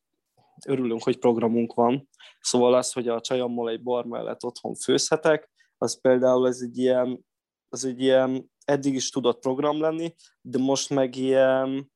örülünk, 0.66 1.02
hogy 1.02 1.18
programunk 1.18 1.74
van. 1.74 2.08
Szóval 2.40 2.74
az, 2.74 2.92
hogy 2.92 3.08
a 3.08 3.20
csajammal 3.20 3.70
egy 3.70 3.82
bor 3.82 4.04
mellett 4.04 4.44
otthon 4.44 4.74
főzhetek, 4.74 5.56
az 5.78 6.00
például 6.00 6.46
ez 6.46 6.60
egy 6.62 6.78
ilyen, 6.78 7.26
az 7.68 7.84
egy 7.84 8.00
ilyen 8.00 8.50
eddig 8.64 8.94
is 8.94 9.10
tudott 9.10 9.40
program 9.40 9.80
lenni, 9.80 10.14
de 10.40 10.58
most 10.58 10.90
meg 10.90 11.16
ilyen, 11.16 11.90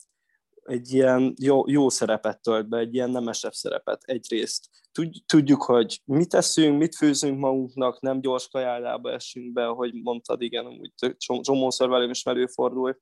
egy 0.62 0.92
ilyen 0.92 1.34
jó, 1.40 1.68
jó 1.68 1.88
szerepet 1.88 2.40
tölt 2.40 2.68
be, 2.68 2.78
egy 2.78 2.94
ilyen 2.94 3.10
nemesebb 3.10 3.52
szerepet 3.52 4.02
egyrészt. 4.04 4.68
Tudjuk, 5.26 5.62
hogy 5.62 6.00
mit 6.04 6.28
teszünk, 6.28 6.78
mit 6.78 6.96
főzünk 6.96 7.38
magunknak, 7.38 8.00
nem 8.00 8.20
gyors 8.20 8.48
kajálába 8.48 9.12
esünk 9.12 9.52
be, 9.52 9.64
hogy 9.64 9.94
mondtad, 9.94 10.42
igen, 10.42 10.66
úgy 10.66 11.16
csomószor 11.40 11.88
velem 11.88 12.10
is 12.10 12.24
előfordul. 12.24 13.00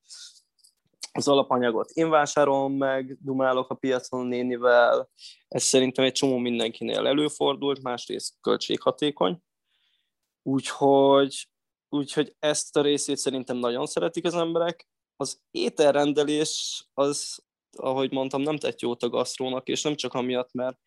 Az 1.12 1.28
alapanyagot 1.28 1.90
én 1.90 2.10
vásárolom 2.10 2.72
meg, 2.72 3.18
dumálok 3.20 3.70
a 3.70 3.74
piacon 3.74 4.20
a 4.20 4.28
nénivel, 4.28 5.10
ez 5.48 5.62
szerintem 5.62 6.04
egy 6.04 6.12
csomó 6.12 6.36
mindenkinél 6.36 7.06
előfordult, 7.06 7.82
másrészt 7.82 8.34
költséghatékony. 8.40 9.42
Úgyhogy, 10.42 11.48
úgyhogy 11.88 12.34
ezt 12.38 12.76
a 12.76 12.82
részét 12.82 13.16
szerintem 13.16 13.56
nagyon 13.56 13.86
szeretik 13.86 14.24
az 14.24 14.34
emberek. 14.34 14.88
Az 15.16 15.40
ételrendelés 15.50 16.84
az, 16.94 17.38
ahogy 17.76 18.12
mondtam, 18.12 18.42
nem 18.42 18.56
tett 18.56 18.80
jót 18.80 19.02
a 19.02 19.08
gasztrónak, 19.08 19.68
és 19.68 19.82
nem 19.82 19.94
csak 19.94 20.14
amiatt, 20.14 20.52
mert 20.52 20.78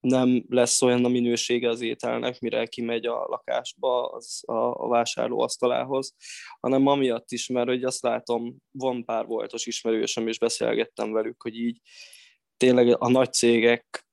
nem 0.00 0.44
lesz 0.48 0.82
olyan 0.82 1.04
a 1.04 1.08
minősége 1.08 1.68
az 1.68 1.80
ételnek, 1.80 2.40
mire 2.40 2.66
kimegy 2.66 3.06
a 3.06 3.26
lakásba 3.28 4.08
az 4.08 4.42
a, 4.46 4.84
a 4.84 4.88
vásárló 4.88 5.40
asztalához, 5.40 6.14
hanem 6.60 6.86
amiatt 6.86 7.30
is, 7.30 7.46
mert 7.46 7.68
hogy 7.68 7.84
azt 7.84 8.02
látom, 8.02 8.56
van 8.70 9.04
pár 9.04 9.26
voltos 9.26 9.66
ismerősöm, 9.66 10.28
és 10.28 10.38
beszélgettem 10.38 11.12
velük, 11.12 11.42
hogy 11.42 11.56
így 11.56 11.80
tényleg 12.56 13.02
a 13.02 13.08
nagy 13.08 13.32
cégek 13.32 14.07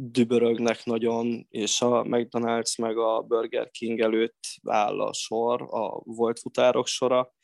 dübörögnek 0.00 0.84
nagyon, 0.84 1.46
és 1.50 1.80
a 1.80 2.02
McDonald's 2.02 2.78
meg 2.78 2.98
a 2.98 3.20
Burger 3.22 3.70
King 3.70 4.00
előtt 4.00 4.38
áll 4.64 5.00
a 5.00 5.12
sor, 5.12 5.62
a 5.62 6.00
volt 6.04 6.38
futárok 6.38 6.86
sora, 6.86 7.34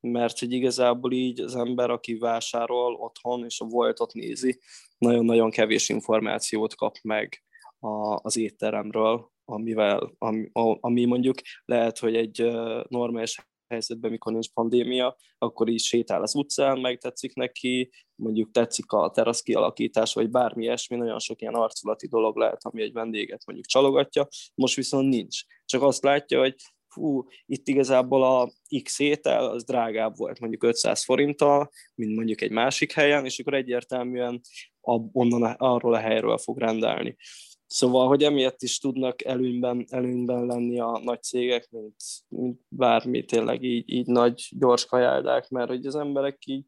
mert 0.00 0.38
hogy 0.38 0.52
igazából 0.52 1.12
így 1.12 1.40
az 1.40 1.56
ember, 1.56 1.90
aki 1.90 2.18
vásárol 2.18 2.94
otthon 2.94 3.44
és 3.44 3.60
a 3.60 3.64
voltot 3.64 4.12
nézi, 4.12 4.60
nagyon-nagyon 4.98 5.50
kevés 5.50 5.88
információt 5.88 6.74
kap 6.74 6.96
meg 7.02 7.42
a, 7.78 8.20
az 8.22 8.36
étteremről, 8.36 9.30
amivel, 9.44 10.14
ami, 10.18 10.48
ami 10.80 11.04
mondjuk 11.04 11.36
lehet, 11.64 11.98
hogy 11.98 12.16
egy 12.16 12.52
normális 12.88 13.46
helyzetben, 13.74 14.10
mikor 14.10 14.32
nincs 14.32 14.52
pandémia, 14.52 15.16
akkor 15.38 15.68
is 15.68 15.86
sétál 15.86 16.22
az 16.22 16.34
utcán, 16.34 16.80
megtetszik 16.80 17.34
neki, 17.34 17.90
mondjuk 18.14 18.50
tetszik 18.50 18.92
a 18.92 19.10
terasz 19.10 19.40
kialakítás, 19.40 20.14
vagy 20.14 20.30
bármi 20.30 20.62
ilyesmi, 20.62 20.96
nagyon 20.96 21.18
sok 21.18 21.40
ilyen 21.40 21.54
arculati 21.54 22.08
dolog 22.08 22.36
lehet, 22.36 22.64
ami 22.64 22.82
egy 22.82 22.92
vendéget 22.92 23.46
mondjuk 23.46 23.66
csalogatja, 23.66 24.28
most 24.54 24.76
viszont 24.76 25.08
nincs. 25.08 25.42
Csak 25.64 25.82
azt 25.82 26.02
látja, 26.02 26.38
hogy 26.38 26.54
fú, 26.94 27.24
itt 27.46 27.68
igazából 27.68 28.24
a 28.24 28.52
X 28.82 28.98
étel 28.98 29.44
az 29.44 29.64
drágább 29.64 30.16
volt 30.16 30.40
mondjuk 30.40 30.62
500 30.62 31.04
forinttal, 31.04 31.70
mint 31.94 32.16
mondjuk 32.16 32.40
egy 32.40 32.50
másik 32.50 32.92
helyen, 32.92 33.24
és 33.24 33.38
akkor 33.38 33.54
egyértelműen 33.54 34.40
onnan, 35.12 35.42
arról 35.42 35.94
a 35.94 35.98
helyről 35.98 36.38
fog 36.38 36.58
rendelni. 36.58 37.16
Szóval, 37.74 38.08
hogy 38.08 38.22
emiatt 38.22 38.62
is 38.62 38.78
tudnak 38.78 39.24
előnyben, 39.24 39.86
előnyben 39.90 40.46
lenni 40.46 40.80
a 40.80 41.00
nagy 41.04 41.22
cégek, 41.22 41.68
mint, 41.70 41.94
mint 42.28 42.60
bármi 42.68 43.24
tényleg 43.24 43.62
így, 43.62 43.92
így 43.92 44.06
nagy 44.06 44.48
gyors 44.50 44.84
kajáldák, 44.84 45.48
mert 45.48 45.68
hogy 45.68 45.86
az 45.86 45.96
emberek 45.96 46.46
így, 46.46 46.64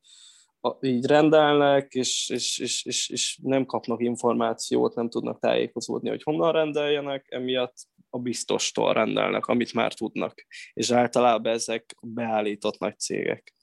így 0.81 1.07
rendelnek, 1.07 1.93
és, 1.93 2.29
és, 2.29 2.59
és, 2.59 2.85
és, 2.85 3.09
és 3.09 3.39
nem 3.43 3.67
kapnak 3.67 4.03
információt, 4.03 4.95
nem 4.95 5.09
tudnak 5.09 5.41
tájékozódni, 5.41 6.09
hogy 6.09 6.23
honnan 6.23 6.53
rendeljenek, 6.53 7.27
emiatt 7.29 7.77
a 8.11 8.19
biztostól 8.19 8.93
rendelnek, 8.93 9.47
amit 9.47 9.73
már 9.73 9.95
tudnak. 9.95 10.47
És 10.73 10.91
általában 10.91 11.53
ezek 11.53 11.97
beállított 12.01 12.79
nagy 12.79 12.99
cégek. 12.99 13.55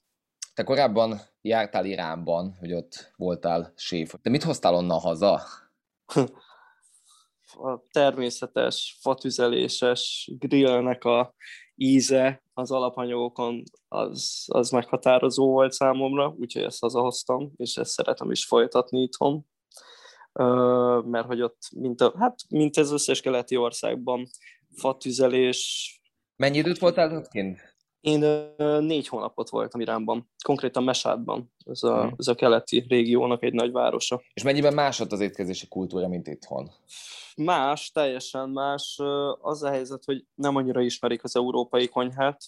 Te 0.54 0.62
korábban 0.62 1.20
jártál 1.40 1.84
Iránban, 1.84 2.56
hogy 2.60 2.72
ott 2.72 3.12
voltál 3.16 3.72
séf. 3.76 4.14
De 4.22 4.30
mit 4.30 4.42
hoztál 4.42 4.74
onnan 4.74 5.00
haza? 5.00 5.42
a 7.56 7.82
természetes, 7.90 8.98
fatüzeléses 9.00 10.30
grillnek 10.38 11.04
a 11.04 11.34
íze, 11.74 12.42
az 12.52 12.70
alapanyagokon, 12.70 13.62
az, 13.88 14.44
az 14.46 14.70
meghatározó 14.70 15.50
volt 15.50 15.72
számomra, 15.72 16.34
úgyhogy 16.38 16.62
ezt 16.62 16.80
hazahoztam, 16.80 17.52
és 17.56 17.76
ezt 17.76 17.90
szeretem 17.90 18.30
is 18.30 18.46
folytatni 18.46 19.02
itthon. 19.02 19.46
Mert 21.04 21.26
hogy 21.26 21.42
ott, 21.42 21.58
mint, 21.76 22.00
a, 22.00 22.14
hát, 22.18 22.34
mint 22.48 22.76
ez 22.76 22.92
összes 22.92 23.20
keleti 23.20 23.56
országban, 23.56 24.26
fatüzelés. 24.76 25.90
Mennyi 26.36 26.58
időt 26.58 26.78
voltál 26.78 27.16
ott 27.16 27.28
kint? 27.28 27.73
Én 28.04 28.48
négy 28.80 29.08
hónapot 29.08 29.48
voltam 29.48 29.80
Iránban, 29.80 30.30
konkrétan 30.44 30.84
Mesádban, 30.84 31.52
ez 31.64 31.82
a, 31.82 32.02
hmm. 32.02 32.14
ez 32.16 32.28
a 32.28 32.34
keleti 32.34 32.84
régiónak 32.88 33.42
egy 33.42 33.52
nagy 33.52 33.72
városa. 33.72 34.22
És 34.34 34.42
mennyiben 34.42 34.74
más 34.74 35.00
ott 35.00 35.12
az 35.12 35.20
étkezési 35.20 35.68
kultúra, 35.68 36.08
mint 36.08 36.26
itthon? 36.26 36.70
Más, 37.36 37.90
teljesen 37.90 38.50
más. 38.50 38.98
Az 39.40 39.62
a 39.62 39.68
helyzet, 39.68 40.04
hogy 40.04 40.24
nem 40.34 40.56
annyira 40.56 40.80
ismerik 40.80 41.24
az 41.24 41.36
európai 41.36 41.88
konyhát, 41.88 42.42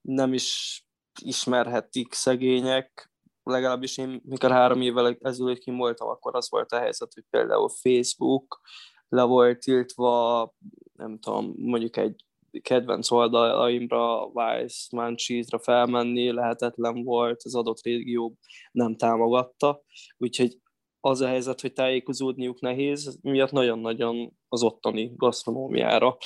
nem 0.00 0.32
is 0.32 0.80
ismerhetik 1.22 2.12
szegények, 2.12 3.12
legalábbis 3.42 3.98
én, 3.98 4.20
mikor 4.24 4.50
három 4.50 4.80
évvel 4.80 5.16
ezelőtt 5.20 5.58
kim 5.58 5.76
voltam, 5.76 6.08
akkor 6.08 6.36
az 6.36 6.50
volt 6.50 6.72
a 6.72 6.78
helyzet, 6.78 7.12
hogy 7.14 7.24
például 7.30 7.68
Facebook 7.68 8.60
le 9.08 9.22
volt 9.22 9.58
tiltva, 9.58 10.54
nem 10.92 11.18
tudom, 11.18 11.54
mondjuk 11.56 11.96
egy 11.96 12.24
kedvenc 12.62 13.10
oldalaimra, 13.10 14.30
Vice, 14.32 14.96
Munchies-ra 14.96 15.58
felmenni 15.58 16.32
lehetetlen 16.32 17.04
volt, 17.04 17.40
az 17.44 17.54
adott 17.54 17.82
régió 17.82 18.36
nem 18.72 18.96
támogatta, 18.96 19.82
úgyhogy 20.16 20.58
az 21.00 21.20
a 21.20 21.26
helyzet, 21.26 21.60
hogy 21.60 21.72
tájékozódniuk 21.72 22.60
nehéz, 22.60 23.18
miatt 23.22 23.50
nagyon-nagyon 23.50 24.32
az 24.48 24.62
ottani 24.62 25.12
gasztronómiára 25.16 26.16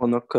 vannak 0.00 0.34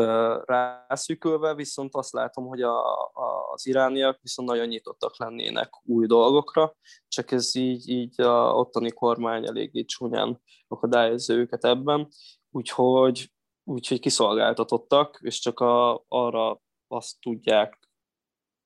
rászűkülve, 0.46 1.56
viszont 1.56 1.96
azt 1.96 2.13
látom, 2.13 2.46
hogy 2.48 2.62
a, 2.62 2.80
a, 3.13 3.51
az 3.53 3.68
irániak 3.68 4.20
viszont 4.22 4.50
nagyon 4.50 4.68
nyitottak 4.68 5.18
lennének 5.18 5.70
új 5.84 6.06
dolgokra, 6.06 6.75
csak 7.08 7.32
ez 7.32 7.56
így, 7.56 7.89
így 7.89 8.22
a 8.22 8.53
ottani 8.53 8.91
kormány 8.91 9.46
eléggé 9.46 9.84
csúnyán 9.84 10.41
akadályozza 10.68 11.34
őket 11.34 11.65
ebben, 11.65 12.08
úgyhogy 12.51 13.32
úgyhogy 13.63 14.00
kiszolgáltatottak, 14.00 15.20
és 15.24 15.39
csak 15.39 15.60
a, 15.60 16.06
arra 16.08 16.62
azt 16.88 17.20
tudják 17.20 17.89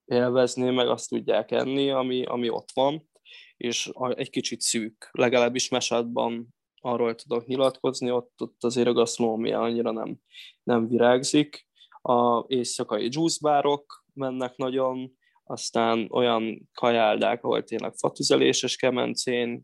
élvezni, 0.06 0.70
meg 0.70 0.88
azt 0.88 1.10
tudják 1.10 1.52
enni, 1.52 1.92
ami, 1.92 2.26
ami 2.26 2.50
ott 2.50 2.70
van, 2.74 3.10
és 3.58 3.92
egy 4.10 4.30
kicsit 4.30 4.62
szűk, 4.62 5.10
legalábbis 5.12 5.70
mesádban 5.70 6.48
arról 6.82 7.16
tudok 7.16 7.46
nyilatkozni, 7.46 8.12
ott, 8.12 8.42
ott 8.42 8.64
azért 8.64 8.88
a 8.88 8.94
gasztronómia 8.94 9.62
annyira 9.62 9.92
nem, 9.92 10.18
nem 10.64 10.88
virágzik. 10.88 11.68
A 12.02 12.46
éjszakai 12.48 13.10
juicebárok 13.12 14.06
mennek 14.14 14.56
nagyon, 14.56 15.18
aztán 15.44 16.08
olyan 16.12 16.70
kajáldák, 16.74 17.44
ahol 17.44 17.64
tényleg 17.64 17.94
fatüzeléses 17.96 18.76
kemencén, 18.76 19.64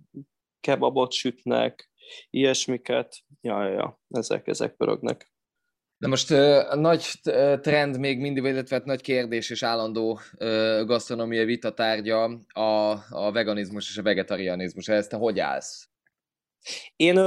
kebabot 0.59 1.11
sütnek, 1.11 1.90
ilyesmiket, 2.29 3.17
ja, 3.41 3.67
ja, 3.67 3.99
ezek, 4.09 4.47
ezek 4.47 4.75
pörögnek. 4.75 5.31
De 5.97 6.07
most 6.07 6.31
a 6.31 6.75
nagy 6.75 7.05
trend 7.61 7.99
még 7.99 8.19
mindig, 8.19 8.43
illetve 8.43 8.75
hát 8.75 8.85
nagy 8.85 9.01
kérdés 9.01 9.49
és 9.49 9.63
állandó 9.63 10.19
gasztronómiai 10.85 11.45
vita 11.45 11.73
tárgya 11.73 12.23
a, 12.47 12.91
a 13.09 13.31
veganizmus 13.31 13.89
és 13.89 13.97
a 13.97 14.01
vegetarianizmus. 14.01 14.87
Ezt 14.87 15.09
te 15.09 15.17
hogy 15.17 15.39
állsz? 15.39 15.89
Én, 16.95 17.17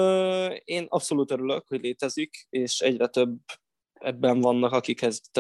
én 0.65 0.87
abszolút 0.89 1.31
örülök, 1.31 1.67
hogy 1.69 1.81
létezik, 1.81 2.47
és 2.51 2.81
egyre 2.81 3.07
több 3.07 3.39
ebben 3.93 4.41
vannak, 4.41 4.73
akik 4.73 5.03
ezt, 5.03 5.39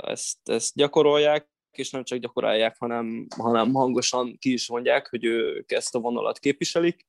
ezt, 0.00 0.38
ezt 0.48 0.74
gyakorolják, 0.74 1.48
és 1.72 1.90
nem 1.90 2.04
csak 2.04 2.18
gyakorolják, 2.18 2.76
hanem, 2.78 3.26
hanem 3.36 3.72
hangosan 3.72 4.36
ki 4.38 4.52
is 4.52 4.68
mondják, 4.68 5.08
hogy 5.08 5.24
ők 5.24 5.72
ezt 5.72 5.94
a 5.94 6.00
vonalat 6.00 6.38
képviselik 6.38 7.06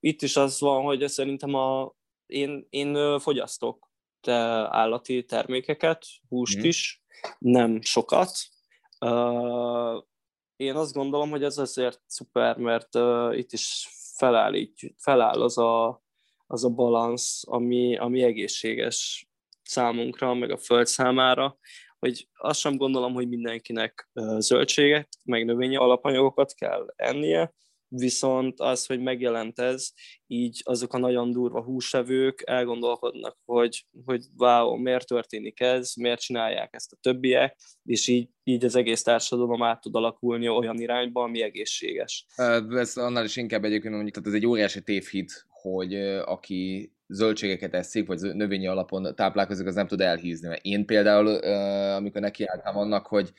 itt 0.00 0.22
is 0.22 0.36
az 0.36 0.60
van, 0.60 0.82
hogy 0.82 1.08
szerintem 1.08 1.54
a, 1.54 1.94
én, 2.26 2.66
én 2.70 3.18
fogyasztok 3.18 3.90
te 4.20 4.34
állati 4.70 5.24
termékeket, 5.24 6.06
húst 6.28 6.58
mm. 6.58 6.64
is, 6.64 7.02
nem 7.38 7.80
sokat. 7.80 8.30
Uh, 9.00 10.02
én 10.56 10.74
azt 10.74 10.92
gondolom, 10.92 11.30
hogy 11.30 11.42
ez 11.42 11.58
azért 11.58 12.00
szuper, 12.06 12.56
mert 12.56 12.94
uh, 12.94 13.38
itt 13.38 13.52
is 13.52 13.88
felállít, 14.16 14.94
feláll 14.98 15.42
az 15.42 15.58
a, 15.58 16.02
az 16.46 16.64
a 16.64 16.68
balansz, 16.68 17.42
ami, 17.46 17.96
ami 17.96 18.22
egészséges 18.22 19.28
számunkra, 19.62 20.34
meg 20.34 20.50
a 20.50 20.56
föld 20.56 20.86
számára, 20.86 21.58
hogy 21.98 22.28
azt 22.34 22.60
sem 22.60 22.76
gondolom, 22.76 23.12
hogy 23.12 23.28
mindenkinek 23.28 24.10
zöldséget, 24.38 25.08
meg 25.24 25.44
növényi 25.44 25.76
alapanyagokat 25.76 26.54
kell 26.54 26.92
ennie, 26.96 27.54
viszont 27.90 28.60
az, 28.60 28.86
hogy 28.86 29.00
megjelent 29.00 29.58
ez, 29.58 29.88
így 30.26 30.60
azok 30.64 30.94
a 30.94 30.98
nagyon 30.98 31.30
durva 31.30 31.62
húsevők 31.62 32.42
elgondolkodnak, 32.46 33.36
hogy, 33.44 33.86
hogy 34.04 34.24
wow, 34.36 34.76
miért 34.76 35.06
történik 35.06 35.60
ez, 35.60 35.92
miért 35.94 36.20
csinálják 36.20 36.74
ezt 36.74 36.92
a 36.92 36.98
többiek, 37.00 37.56
és 37.84 38.08
így, 38.08 38.28
így 38.44 38.64
az 38.64 38.76
egész 38.76 39.02
társadalom 39.02 39.62
át 39.62 39.80
tud 39.80 39.94
alakulni 39.94 40.48
olyan 40.48 40.80
irányba, 40.80 41.22
ami 41.22 41.42
egészséges. 41.42 42.26
Ez 42.70 42.96
annál 42.96 43.24
is 43.24 43.36
inkább 43.36 43.64
egyébként 43.64 43.94
mondjuk, 43.94 44.14
tehát 44.14 44.28
ez 44.28 44.34
egy 44.34 44.46
óriási 44.46 44.82
tévhit, 44.82 45.46
hogy 45.48 45.94
aki 46.24 46.92
zöldségeket 47.06 47.74
eszik, 47.74 48.06
vagy 48.06 48.20
növényi 48.20 48.66
alapon 48.66 49.14
táplálkozik, 49.14 49.66
az 49.66 49.74
nem 49.74 49.86
tud 49.86 50.00
elhízni. 50.00 50.48
Mert 50.48 50.64
én 50.64 50.86
például, 50.86 51.26
amikor 51.94 52.20
nekiálltam 52.20 52.76
annak, 52.76 53.06
hogy 53.06 53.32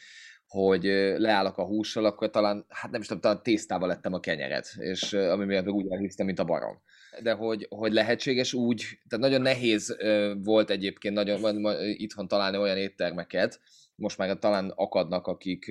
hogy 0.52 0.84
leállok 1.18 1.58
a 1.58 1.66
hússal, 1.66 2.06
akkor 2.06 2.30
talán, 2.30 2.66
hát 2.70 2.92
nem 2.92 3.02
is 3.02 3.08
tudom, 3.08 3.22
talán 3.22 3.44
tésztával 3.44 3.88
lettem 3.88 4.14
a 4.14 4.20
kenyeret, 4.20 4.74
és 4.78 5.14
ami 5.14 5.46
miatt 5.46 5.70
úgy 5.70 5.92
elhisztem, 5.92 6.26
mint 6.26 6.40
a 6.40 6.44
barom. 6.44 6.82
De 7.22 7.32
hogy, 7.32 7.68
hogy 7.70 7.94
lehetséges 7.94 8.54
úgy, 8.54 8.80
tehát 9.08 9.26
nagyon 9.26 9.42
nehéz 9.42 9.98
volt 10.44 10.70
egyébként 10.70 11.14
nagyon 11.14 11.66
itthon 11.98 12.28
találni 12.28 12.58
olyan 12.58 12.78
éttermeket, 12.78 13.60
most 13.96 14.18
már 14.18 14.38
talán 14.38 14.72
akadnak, 14.76 15.28
akik 15.28 15.66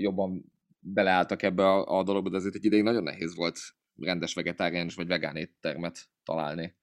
jobban 0.00 0.52
beleálltak 0.78 1.42
ebbe 1.42 1.62
a, 1.62 1.98
a 1.98 2.02
dologba, 2.02 2.30
de 2.30 2.36
azért 2.36 2.54
egy 2.54 2.64
ideig 2.64 2.82
nagyon 2.82 3.02
nehéz 3.02 3.36
volt 3.36 3.58
rendes 3.96 4.34
vegetáriánus 4.34 4.94
vagy 4.94 5.06
vegán 5.06 5.36
éttermet 5.36 5.98
találni. 6.24 6.78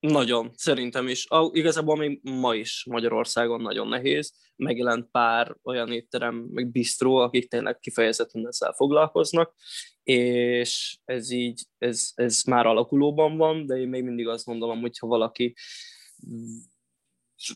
Nagyon, 0.00 0.50
szerintem 0.54 1.08
is. 1.08 1.26
Ah, 1.28 1.50
igazából 1.52 1.96
még 1.96 2.20
ma 2.22 2.54
is 2.54 2.84
Magyarországon 2.90 3.60
nagyon 3.60 3.88
nehéz. 3.88 4.32
Megjelent 4.56 5.10
pár 5.10 5.56
olyan 5.62 5.92
étterem, 5.92 6.34
meg 6.34 6.70
bistró, 6.70 7.16
akik 7.16 7.48
tényleg 7.48 7.78
kifejezetten 7.78 8.46
ezzel 8.46 8.72
foglalkoznak, 8.72 9.54
és 10.02 10.98
ez 11.04 11.30
így, 11.30 11.62
ez, 11.78 12.10
ez 12.14 12.42
már 12.42 12.66
alakulóban 12.66 13.36
van, 13.36 13.66
de 13.66 13.76
én 13.76 13.88
még 13.88 14.02
mindig 14.02 14.28
azt 14.28 14.44
gondolom, 14.44 14.80
hogy 14.80 14.98
ha 14.98 15.06
valaki 15.06 15.54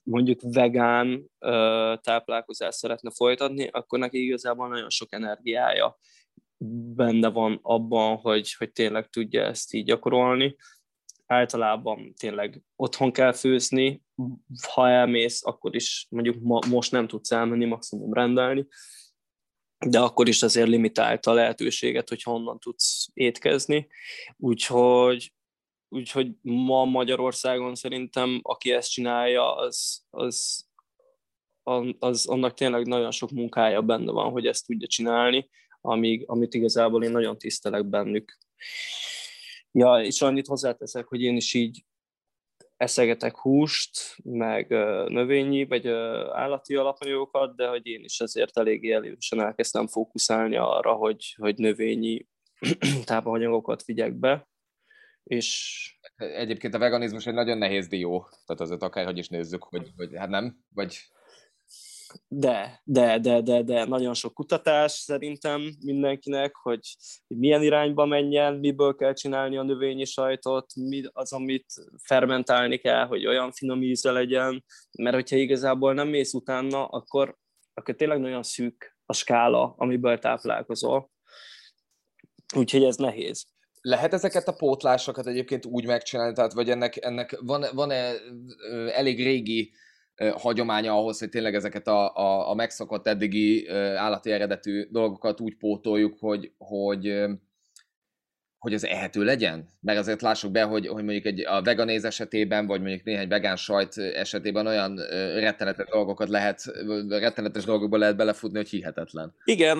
mondjuk 0.04 0.40
vegán 0.42 1.30
táplálkozást 2.00 2.78
szeretne 2.78 3.10
folytatni, 3.10 3.68
akkor 3.68 3.98
neki 3.98 4.24
igazából 4.24 4.68
nagyon 4.68 4.90
sok 4.90 5.12
energiája 5.12 5.98
benne 6.94 7.28
van 7.28 7.58
abban, 7.62 8.16
hogy, 8.16 8.54
hogy 8.54 8.72
tényleg 8.72 9.08
tudja 9.08 9.42
ezt 9.42 9.74
így 9.74 9.84
gyakorolni, 9.84 10.56
általában 11.26 12.14
tényleg 12.18 12.62
otthon 12.76 13.12
kell 13.12 13.32
főzni, 13.32 14.02
ha 14.72 14.88
elmész, 14.88 15.46
akkor 15.46 15.74
is 15.74 16.06
mondjuk 16.10 16.36
ma, 16.40 16.58
most 16.68 16.90
nem 16.90 17.06
tudsz 17.06 17.32
elmenni, 17.32 17.64
maximum 17.64 18.12
rendelni, 18.12 18.66
de 19.86 20.00
akkor 20.00 20.28
is 20.28 20.42
azért 20.42 20.68
limitálta 20.68 21.30
a 21.30 21.34
lehetőséget, 21.34 22.08
hogy 22.08 22.22
honnan 22.22 22.58
tudsz 22.58 23.08
étkezni. 23.12 23.88
Úgyhogy, 24.36 25.32
úgyhogy 25.88 26.30
ma 26.42 26.84
Magyarországon 26.84 27.74
szerintem, 27.74 28.40
aki 28.42 28.72
ezt 28.72 28.90
csinálja, 28.90 29.56
az, 29.56 30.04
az, 30.10 30.66
az 31.98 32.26
annak 32.26 32.54
tényleg 32.54 32.86
nagyon 32.86 33.10
sok 33.10 33.30
munkája 33.30 33.82
benne 33.82 34.12
van, 34.12 34.30
hogy 34.30 34.46
ezt 34.46 34.66
tudja 34.66 34.86
csinálni, 34.86 35.48
amíg, 35.80 36.24
amit 36.26 36.54
igazából 36.54 37.04
én 37.04 37.10
nagyon 37.10 37.38
tisztelek 37.38 37.86
bennük. 37.86 38.38
Ja, 39.78 40.02
és 40.02 40.22
annyit 40.22 40.46
hozzáteszek, 40.46 41.06
hogy 41.06 41.22
én 41.22 41.36
is 41.36 41.54
így 41.54 41.84
eszegetek 42.76 43.36
húst, 43.36 44.16
meg 44.24 44.68
növényi, 45.08 45.64
vagy 45.64 45.88
állati 46.32 46.74
alapanyagokat, 46.74 47.56
de 47.56 47.68
hogy 47.68 47.86
én 47.86 48.04
is 48.04 48.20
azért 48.20 48.58
eléggé 48.58 48.92
elősen 48.92 49.40
elkezdtem 49.40 49.86
fókuszálni 49.86 50.56
arra, 50.56 50.92
hogy, 50.92 51.34
hogy 51.38 51.58
növényi 51.58 52.26
tápanyagokat 53.04 53.84
vigyek 53.84 54.14
be, 54.14 54.48
és... 55.24 55.98
Egyébként 56.16 56.74
a 56.74 56.78
veganizmus 56.78 57.26
egy 57.26 57.34
nagyon 57.34 57.58
nehéz 57.58 57.86
dió, 57.86 58.28
tehát 58.46 58.62
azért 58.62 58.82
akárhogy 58.82 59.18
is 59.18 59.28
nézzük, 59.28 59.62
hogy, 59.62 59.92
hogy 59.96 60.16
hát 60.16 60.28
nem, 60.28 60.58
vagy... 60.68 60.98
De, 62.28 62.80
de, 62.84 63.18
de, 63.18 63.40
de, 63.40 63.62
de, 63.62 63.84
nagyon 63.84 64.14
sok 64.14 64.34
kutatás 64.34 64.92
szerintem 64.92 65.74
mindenkinek, 65.84 66.54
hogy, 66.54 66.80
milyen 67.26 67.62
irányba 67.62 68.04
menjen, 68.04 68.54
miből 68.54 68.94
kell 68.94 69.12
csinálni 69.12 69.56
a 69.56 69.62
növényi 69.62 70.04
sajtot, 70.04 70.74
mi 70.74 71.02
az, 71.12 71.32
amit 71.32 71.66
fermentálni 72.02 72.78
kell, 72.78 73.06
hogy 73.06 73.26
olyan 73.26 73.52
finom 73.52 73.82
íze 73.82 74.10
legyen, 74.10 74.64
mert 74.98 75.14
hogyha 75.14 75.36
igazából 75.36 75.94
nem 75.94 76.08
mész 76.08 76.32
utána, 76.32 76.86
akkor, 76.86 77.36
akkor 77.74 77.94
tényleg 77.94 78.20
nagyon 78.20 78.42
szűk 78.42 78.96
a 79.06 79.12
skála, 79.12 79.74
amiből 79.76 80.18
táplálkozol. 80.18 81.10
Úgyhogy 82.56 82.84
ez 82.84 82.96
nehéz. 82.96 83.46
Lehet 83.80 84.12
ezeket 84.12 84.48
a 84.48 84.52
pótlásokat 84.52 85.26
egyébként 85.26 85.66
úgy 85.66 85.86
megcsinálni, 85.86 86.34
tehát 86.34 86.52
vagy 86.52 86.70
ennek, 86.70 87.04
ennek 87.04 87.38
van, 87.40 87.64
van-e 87.72 88.12
elég 88.92 89.22
régi 89.22 89.72
hagyománya 90.16 90.92
ahhoz, 90.92 91.18
hogy 91.18 91.28
tényleg 91.28 91.54
ezeket 91.54 91.86
a, 91.86 92.16
a, 92.16 92.50
a 92.50 92.54
megszokott 92.54 93.06
eddigi 93.06 93.68
állati 93.96 94.30
eredetű 94.30 94.86
dolgokat 94.90 95.40
úgy 95.40 95.56
pótoljuk, 95.56 96.16
hogy, 96.18 96.52
hogy, 96.58 97.24
hogy 98.58 98.74
az 98.74 98.86
ehető 98.86 99.24
legyen? 99.24 99.68
Mert 99.80 99.98
azért 99.98 100.22
lássuk 100.22 100.52
be, 100.52 100.62
hogy, 100.62 100.86
hogy 100.86 101.04
mondjuk 101.04 101.24
egy, 101.24 101.46
a 101.46 101.62
veganéz 101.62 102.04
esetében, 102.04 102.66
vagy 102.66 102.80
mondjuk 102.80 103.04
néhány 103.04 103.28
vegán 103.28 103.56
sajt 103.56 103.98
esetében 103.98 104.66
olyan 104.66 104.96
rettenetes 105.38 105.86
dolgokat 105.88 106.28
lehet, 106.28 106.62
rettenetes 107.08 107.64
dolgokba 107.64 107.96
lehet 107.96 108.16
belefutni, 108.16 108.56
hogy 108.56 108.68
hihetetlen. 108.68 109.34
Igen, 109.44 109.78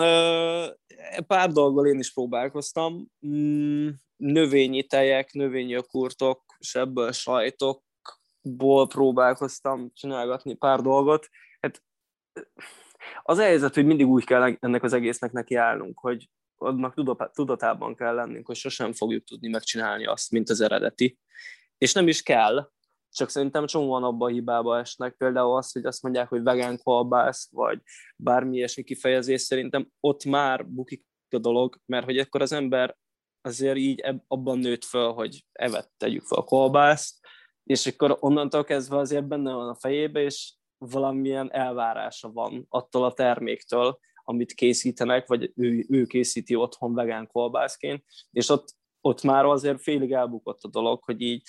pár 1.27 1.51
dolggal 1.51 1.87
én 1.87 1.99
is 1.99 2.13
próbálkoztam. 2.13 3.11
Mm, 3.27 3.89
növényi 4.17 4.83
tejek, 4.83 5.33
növényi 5.33 5.71
joghurtok, 5.71 6.43
és 6.59 6.75
ebből 6.75 7.13
sajtok, 7.13 7.84
ból 8.45 8.87
próbálkoztam 8.87 9.91
csinálgatni 9.95 10.55
pár 10.55 10.81
dolgot. 10.81 11.29
Hát 11.61 11.83
az 13.23 13.39
helyzet, 13.39 13.75
hogy 13.75 13.87
mindig 13.87 14.07
úgy 14.07 14.25
kell 14.25 14.57
ennek 14.61 14.83
az 14.83 14.93
egésznek 14.93 15.33
neki 15.33 15.55
állnunk, 15.55 15.99
hogy 15.99 16.31
annak 16.57 16.95
tudatában 17.33 17.95
kell 17.95 18.15
lennünk, 18.15 18.47
hogy 18.47 18.57
sosem 18.57 18.93
fogjuk 18.93 19.25
tudni 19.25 19.49
megcsinálni 19.49 20.07
azt, 20.07 20.31
mint 20.31 20.51
az 20.51 20.61
eredeti. 20.61 21.19
És 21.79 21.93
nem 21.93 22.09
is 22.09 22.23
kell, 22.23 22.71
csak 23.11 23.29
szerintem 23.29 23.67
csomóan 23.67 24.05
abba 24.05 24.25
a 24.25 24.29
hibába 24.29 24.79
esnek, 24.79 25.15
például 25.15 25.57
az, 25.57 25.73
hogy 25.73 25.85
azt 25.85 26.03
mondják, 26.03 26.29
hogy 26.29 26.43
vegán 26.43 26.79
kolbász, 26.83 27.49
vagy 27.51 27.81
bármi 28.17 28.57
ilyesmi 28.57 28.83
kifejezés, 28.83 29.41
szerintem 29.41 29.89
ott 30.01 30.25
már 30.25 30.67
bukik 30.67 31.05
a 31.31 31.39
dolog, 31.39 31.81
mert 31.87 32.05
hogy 32.05 32.19
akkor 32.19 32.43
az 32.43 32.53
ember 32.53 32.97
azért 33.41 33.77
így 33.77 34.05
abban 34.27 34.59
nőtt 34.59 34.85
föl, 34.85 35.13
hogy 35.13 35.45
evet, 35.53 35.91
tegyük 35.97 36.25
fel 36.25 36.39
a 36.39 36.45
kolbászt, 36.45 37.27
és 37.65 37.87
akkor 37.87 38.17
onnantól 38.21 38.65
kezdve 38.65 38.97
azért 38.97 39.27
benne 39.27 39.53
van 39.53 39.69
a 39.69 39.75
fejébe, 39.75 40.21
és 40.21 40.55
valamilyen 40.79 41.53
elvárása 41.53 42.33
van 42.33 42.67
attól 42.69 43.05
a 43.05 43.13
terméktől, 43.13 43.99
amit 44.25 44.53
készítenek, 44.53 45.27
vagy 45.27 45.53
ő, 45.55 45.87
ő 45.89 46.05
készíti 46.05 46.55
otthon 46.55 46.95
vegán 46.95 47.27
kolbászként, 47.27 48.05
és 48.31 48.49
ott, 48.49 48.75
ott 49.01 49.23
már 49.23 49.45
azért 49.45 49.83
félig 49.83 50.13
elbukott 50.13 50.63
a 50.63 50.69
dolog, 50.69 51.05
hogy 51.05 51.21
így 51.21 51.43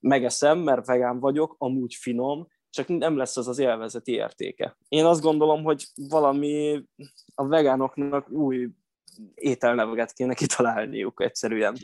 megeszem, 0.00 0.58
mert 0.58 0.86
vegán 0.86 1.20
vagyok, 1.20 1.54
amúgy 1.58 1.94
finom, 1.94 2.46
csak 2.70 2.88
nem 2.88 3.16
lesz 3.16 3.36
az 3.36 3.48
az 3.48 3.58
élvezeti 3.58 4.12
értéke. 4.12 4.76
Én 4.88 5.04
azt 5.04 5.20
gondolom, 5.20 5.62
hogy 5.62 5.86
valami 5.94 6.84
a 7.34 7.46
vegánoknak 7.46 8.30
új 8.30 8.68
ételneveket 9.34 10.12
kéne 10.12 10.34
kitalálniuk 10.34 11.22
egyszerűen. 11.22 11.76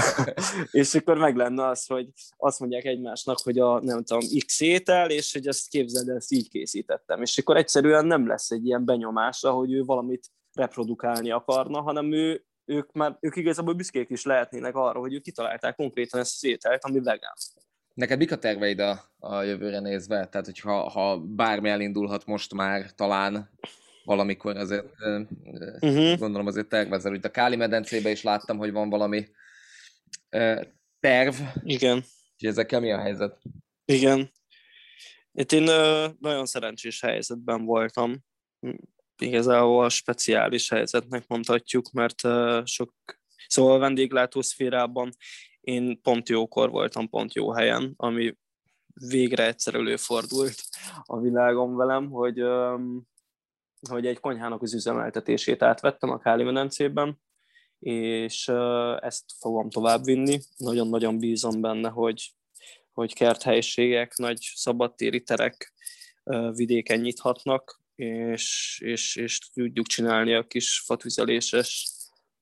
és 0.70 0.94
akkor 0.94 1.18
meg 1.18 1.36
lenne 1.36 1.66
az, 1.66 1.86
hogy 1.86 2.08
azt 2.36 2.60
mondják 2.60 2.84
egymásnak, 2.84 3.38
hogy 3.42 3.58
a 3.58 3.80
nem 3.80 4.04
tudom, 4.04 4.28
X 4.46 4.60
étel, 4.60 5.10
és 5.10 5.32
hogy 5.32 5.46
ezt 5.46 5.68
képzeld, 5.68 6.08
ezt 6.08 6.32
így 6.32 6.48
készítettem. 6.48 7.22
És 7.22 7.38
akkor 7.38 7.56
egyszerűen 7.56 8.06
nem 8.06 8.26
lesz 8.26 8.50
egy 8.50 8.66
ilyen 8.66 8.84
benyomása, 8.84 9.50
hogy 9.50 9.72
ő 9.72 9.82
valamit 9.82 10.26
reprodukálni 10.52 11.30
akarna, 11.30 11.80
hanem 11.80 12.12
ő, 12.12 12.44
ők 12.64 12.92
már, 12.92 13.16
ők 13.20 13.36
igazából 13.36 13.74
büszkék 13.74 14.10
is 14.10 14.24
lehetnének 14.24 14.74
arra, 14.74 14.98
hogy 14.98 15.14
ők 15.14 15.22
kitalálták 15.22 15.76
konkrétan 15.76 16.20
ezt 16.20 16.34
az 16.34 16.44
ételt, 16.44 16.84
ami 16.84 17.00
vegán. 17.00 17.34
Neked 17.94 18.18
mik 18.18 18.32
a 18.32 18.38
terveid 18.38 18.78
a, 18.78 19.10
a 19.18 19.42
jövőre 19.42 19.80
nézve? 19.80 20.26
Tehát, 20.26 20.46
hogyha 20.46 20.88
ha 20.88 21.18
bármi 21.18 21.68
elindulhat 21.68 22.26
most 22.26 22.54
már, 22.54 22.90
talán 22.94 23.50
valamikor 24.04 24.56
azért 24.56 24.86
uh-huh. 25.80 26.18
gondolom 26.18 26.46
azért 26.46 26.68
tervezel. 26.68 27.12
Úgy 27.12 27.24
a 27.24 27.30
Káli 27.30 27.56
medencébe 27.56 28.10
is 28.10 28.22
láttam, 28.22 28.58
hogy 28.58 28.72
van 28.72 28.88
valami 28.88 29.28
terv. 31.00 31.34
Igen. 31.62 31.96
Úgyhogy 31.96 32.48
ezekkel 32.48 32.80
mi 32.80 32.92
a 32.92 33.00
helyzet? 33.00 33.42
Igen. 33.84 34.30
Itt 35.32 35.52
én 35.52 35.62
nagyon 36.18 36.46
szerencsés 36.46 37.00
helyzetben 37.00 37.64
voltam. 37.64 38.24
Igazából 39.18 39.88
speciális 39.88 40.68
helyzetnek 40.68 41.26
mondhatjuk, 41.26 41.90
mert 41.90 42.20
sok, 42.64 42.94
szóval 43.46 43.74
a 43.74 43.78
vendéglátószférában 43.78 45.10
én 45.60 46.00
pont 46.02 46.28
jókor 46.28 46.70
voltam, 46.70 47.08
pont 47.08 47.34
jó 47.34 47.52
helyen, 47.52 47.92
ami 47.96 48.38
végre 48.94 49.46
egyszer 49.46 49.74
előfordult 49.74 50.62
a 51.02 51.20
világom 51.20 51.76
velem, 51.76 52.10
hogy 52.10 52.38
hogy 53.88 54.06
egy 54.06 54.20
konyhának 54.20 54.62
az 54.62 54.74
üzemeltetését 54.74 55.62
átvettem 55.62 56.10
a 56.10 56.18
Káli 56.18 56.42
medencében, 56.42 57.20
és 57.78 58.48
ezt 59.00 59.24
fogom 59.38 59.70
továbbvinni. 59.70 60.40
Nagyon-nagyon 60.56 61.18
bízom 61.18 61.60
benne, 61.60 61.88
hogy, 61.88 62.32
hogy 62.92 63.14
kerthelyiségek, 63.14 64.16
nagy 64.16 64.38
szabadtéri 64.54 65.22
terek 65.22 65.72
vidéken 66.52 67.00
nyithatnak, 67.00 67.80
és, 67.94 68.78
és, 68.84 69.16
és 69.16 69.38
tudjuk 69.38 69.86
csinálni 69.86 70.34
a 70.34 70.46
kis 70.46 70.82
fatüzeléses 70.86 71.90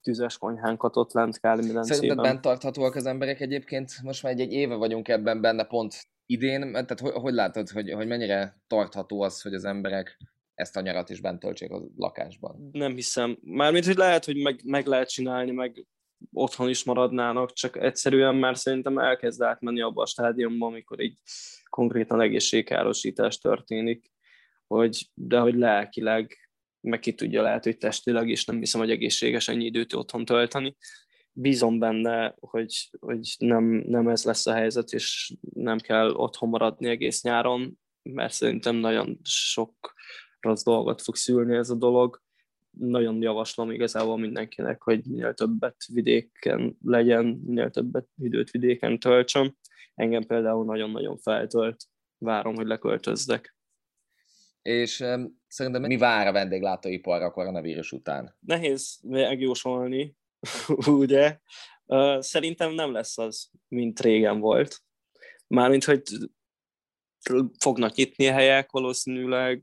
tüzes 0.03 0.39
konyhánkat 0.39 0.97
ott 0.97 1.13
lent 1.13 1.41
Káli 1.41 1.67
medencében. 1.67 1.97
Szerinted 1.99 2.25
bent 2.25 2.41
tarthatóak 2.41 2.95
az 2.95 3.07
emberek 3.07 3.41
egyébként? 3.41 4.03
Most 4.03 4.23
már 4.23 4.33
egy, 4.33 4.41
egy 4.41 4.53
éve 4.53 4.75
vagyunk 4.75 5.09
ebben 5.09 5.41
benne 5.41 5.65
pont 5.65 6.09
idén, 6.27 6.73
tehát 6.73 7.01
hogy, 7.01 7.13
hogy 7.13 7.33
látod, 7.33 7.69
hogy, 7.69 7.93
hogy 7.93 8.07
mennyire 8.07 8.61
tartható 8.67 9.21
az, 9.21 9.43
hogy 9.43 9.55
az 9.55 9.65
emberek 9.65 10.19
ezt 10.59 10.77
a 10.77 10.81
nyarat 10.81 11.11
is 11.11 11.21
bent 11.21 11.41
töltsék 11.41 11.71
a 11.71 11.83
lakásban. 11.97 12.69
Nem 12.73 12.95
hiszem. 12.95 13.39
Mármint, 13.41 13.85
hogy 13.85 13.97
lehet, 13.97 14.25
hogy 14.25 14.37
meg, 14.37 14.61
meg 14.65 14.87
lehet 14.87 15.09
csinálni, 15.09 15.51
meg 15.51 15.87
otthon 16.33 16.69
is 16.69 16.85
maradnának, 16.85 17.53
csak 17.53 17.77
egyszerűen 17.77 18.35
már 18.35 18.57
szerintem 18.57 18.99
elkezd 18.99 19.43
átmenni 19.43 19.81
abba 19.81 20.03
a 20.03 20.07
stádiumba, 20.07 20.67
amikor 20.67 21.01
így 21.01 21.19
konkrétan 21.71 22.21
egészségkárosítás 22.21 23.39
történik, 23.39 24.13
hogy, 24.67 25.11
de 25.15 25.39
hogy 25.39 25.55
lelkileg, 25.55 26.37
meg 26.81 26.99
ki 26.99 27.15
tudja, 27.15 27.43
lehet, 27.43 27.65
hogy 27.65 27.77
testileg 27.77 28.29
is 28.29 28.45
nem 28.45 28.59
hiszem, 28.59 28.81
hogy 28.81 28.91
egészséges 28.91 29.49
ennyi 29.49 29.65
időt 29.65 29.93
otthon 29.95 30.25
tölteni. 30.25 30.77
Bízom 31.33 31.79
benne, 31.79 32.35
hogy, 32.41 32.89
hogy 32.99 33.35
nem, 33.39 33.65
nem 33.65 34.09
ez 34.09 34.25
lesz 34.25 34.47
a 34.47 34.55
helyzet, 34.55 34.93
és 34.93 35.35
nem 35.55 35.79
kell 35.79 36.11
otthon 36.11 36.49
maradni 36.49 36.89
egész 36.89 37.23
nyáron, 37.23 37.79
mert 38.03 38.33
szerintem 38.33 38.77
nagyon 38.77 39.19
sok 39.23 39.97
rossz 40.41 40.63
dolgot 40.63 41.03
fog 41.03 41.17
szülni 41.17 41.57
ez 41.57 41.71
a 41.71 41.75
dolog. 41.75 42.23
Nagyon 42.71 43.23
javaslom 43.23 43.71
igazából 43.71 44.19
mindenkinek, 44.19 44.83
hogy 44.83 45.05
minél 45.05 45.35
többet 45.35 45.77
vidéken 45.93 46.77
legyen, 46.85 47.25
minél 47.25 47.71
többet 47.71 48.09
időt 48.17 48.51
vidéken 48.51 48.99
töltsön. 48.99 49.59
Engem 49.95 50.23
például 50.27 50.65
nagyon-nagyon 50.65 51.19
feltölt. 51.19 51.85
Várom, 52.19 52.55
hogy 52.55 52.67
leköltözzek. 52.67 53.57
És 54.63 55.01
um, 55.01 55.41
szerintem 55.47 55.83
mi 55.83 55.97
vár 55.97 56.27
a 56.27 56.33
vendéglátóiparra 56.33 57.25
a 57.25 57.31
koronavírus 57.31 57.93
után? 57.93 58.37
Nehéz 58.41 59.01
megjósolni, 59.03 60.17
ugye? 60.87 61.39
Uh, 61.87 62.21
szerintem 62.21 62.73
nem 62.73 62.93
lesz 62.93 63.19
az, 63.19 63.51
mint 63.69 64.01
régen 64.01 64.41
volt. 64.41 64.83
Mármint, 65.47 65.85
hogy 65.85 66.03
fognak 67.59 67.95
nyitni 67.95 68.25
helyek 68.25 68.71
valószínűleg, 68.71 69.63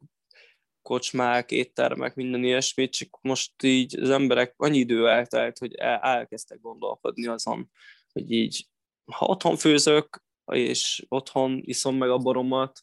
kocsmák, 0.85 1.51
éttermek, 1.51 2.15
minden 2.15 2.43
ilyesmit, 2.43 2.91
csak 2.91 3.19
most 3.21 3.63
így 3.63 3.99
az 3.99 4.09
emberek 4.09 4.53
annyi 4.57 4.77
idő 4.77 5.07
eltelt, 5.09 5.57
hogy 5.57 5.73
el, 5.75 5.99
elkezdtek 5.99 6.61
gondolkodni 6.61 7.27
azon, 7.27 7.69
hogy 8.11 8.31
így, 8.31 8.67
ha 9.11 9.25
otthon 9.25 9.57
főzök, 9.57 10.23
és 10.51 11.05
otthon 11.07 11.61
iszom 11.63 11.95
meg 11.95 12.09
a 12.09 12.17
boromat, 12.17 12.81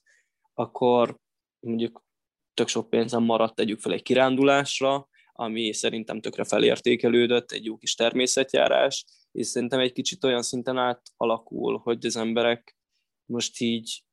akkor 0.54 1.18
mondjuk 1.60 2.04
tök 2.54 2.68
sok 2.68 2.90
pénzem 2.90 3.22
maradt, 3.22 3.54
tegyük 3.54 3.80
fel 3.80 3.92
egy 3.92 4.02
kirándulásra, 4.02 5.08
ami 5.32 5.72
szerintem 5.72 6.20
tökre 6.20 6.44
felértékelődött, 6.44 7.50
egy 7.50 7.64
jó 7.64 7.76
kis 7.76 7.94
természetjárás, 7.94 9.04
és 9.32 9.46
szerintem 9.46 9.80
egy 9.80 9.92
kicsit 9.92 10.24
olyan 10.24 10.42
szinten 10.42 10.78
átalakul, 10.78 11.78
hogy 11.78 12.06
az 12.06 12.16
emberek 12.16 12.76
most 13.24 13.60
így 13.60 14.04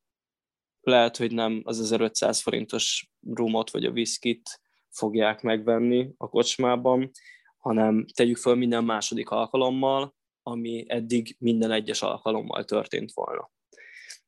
lehet, 0.80 1.16
hogy 1.16 1.32
nem 1.32 1.60
az 1.64 1.80
1500 1.80 2.40
forintos 2.40 3.10
rumot 3.34 3.70
vagy 3.70 3.84
a 3.84 3.90
viszkit 3.90 4.60
fogják 4.88 5.42
megvenni 5.42 6.10
a 6.16 6.28
kocsmában, 6.28 7.10
hanem 7.56 8.06
tegyük 8.14 8.36
föl 8.36 8.54
minden 8.54 8.84
második 8.84 9.30
alkalommal, 9.30 10.14
ami 10.42 10.84
eddig 10.88 11.36
minden 11.38 11.70
egyes 11.70 12.02
alkalommal 12.02 12.64
történt 12.64 13.12
volna. 13.12 13.50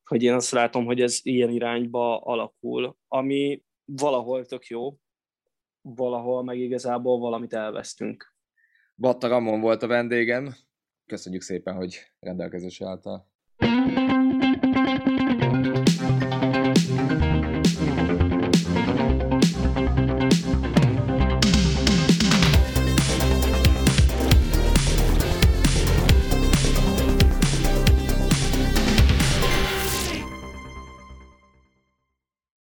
Hogy 0.05 0.23
én 0.23 0.33
azt 0.33 0.51
látom, 0.51 0.85
hogy 0.85 1.01
ez 1.01 1.19
ilyen 1.23 1.51
irányba 1.51 2.19
alakul, 2.19 2.97
ami 3.09 3.63
valahol 3.85 4.47
tök 4.47 4.67
jó, 4.67 4.97
valahol 5.81 6.43
meg 6.45 6.59
igazából 6.59 7.19
valamit 7.19 7.53
elvesztünk. 7.53 8.35
Batta 8.97 9.29
Ramon 9.29 9.61
volt 9.61 9.83
a 9.83 9.87
vendégem. 9.87 10.55
Köszönjük 11.07 11.43
szépen, 11.43 11.75
hogy 11.75 11.99
rendelkezésre 12.21 12.87
álltál. 12.87 13.32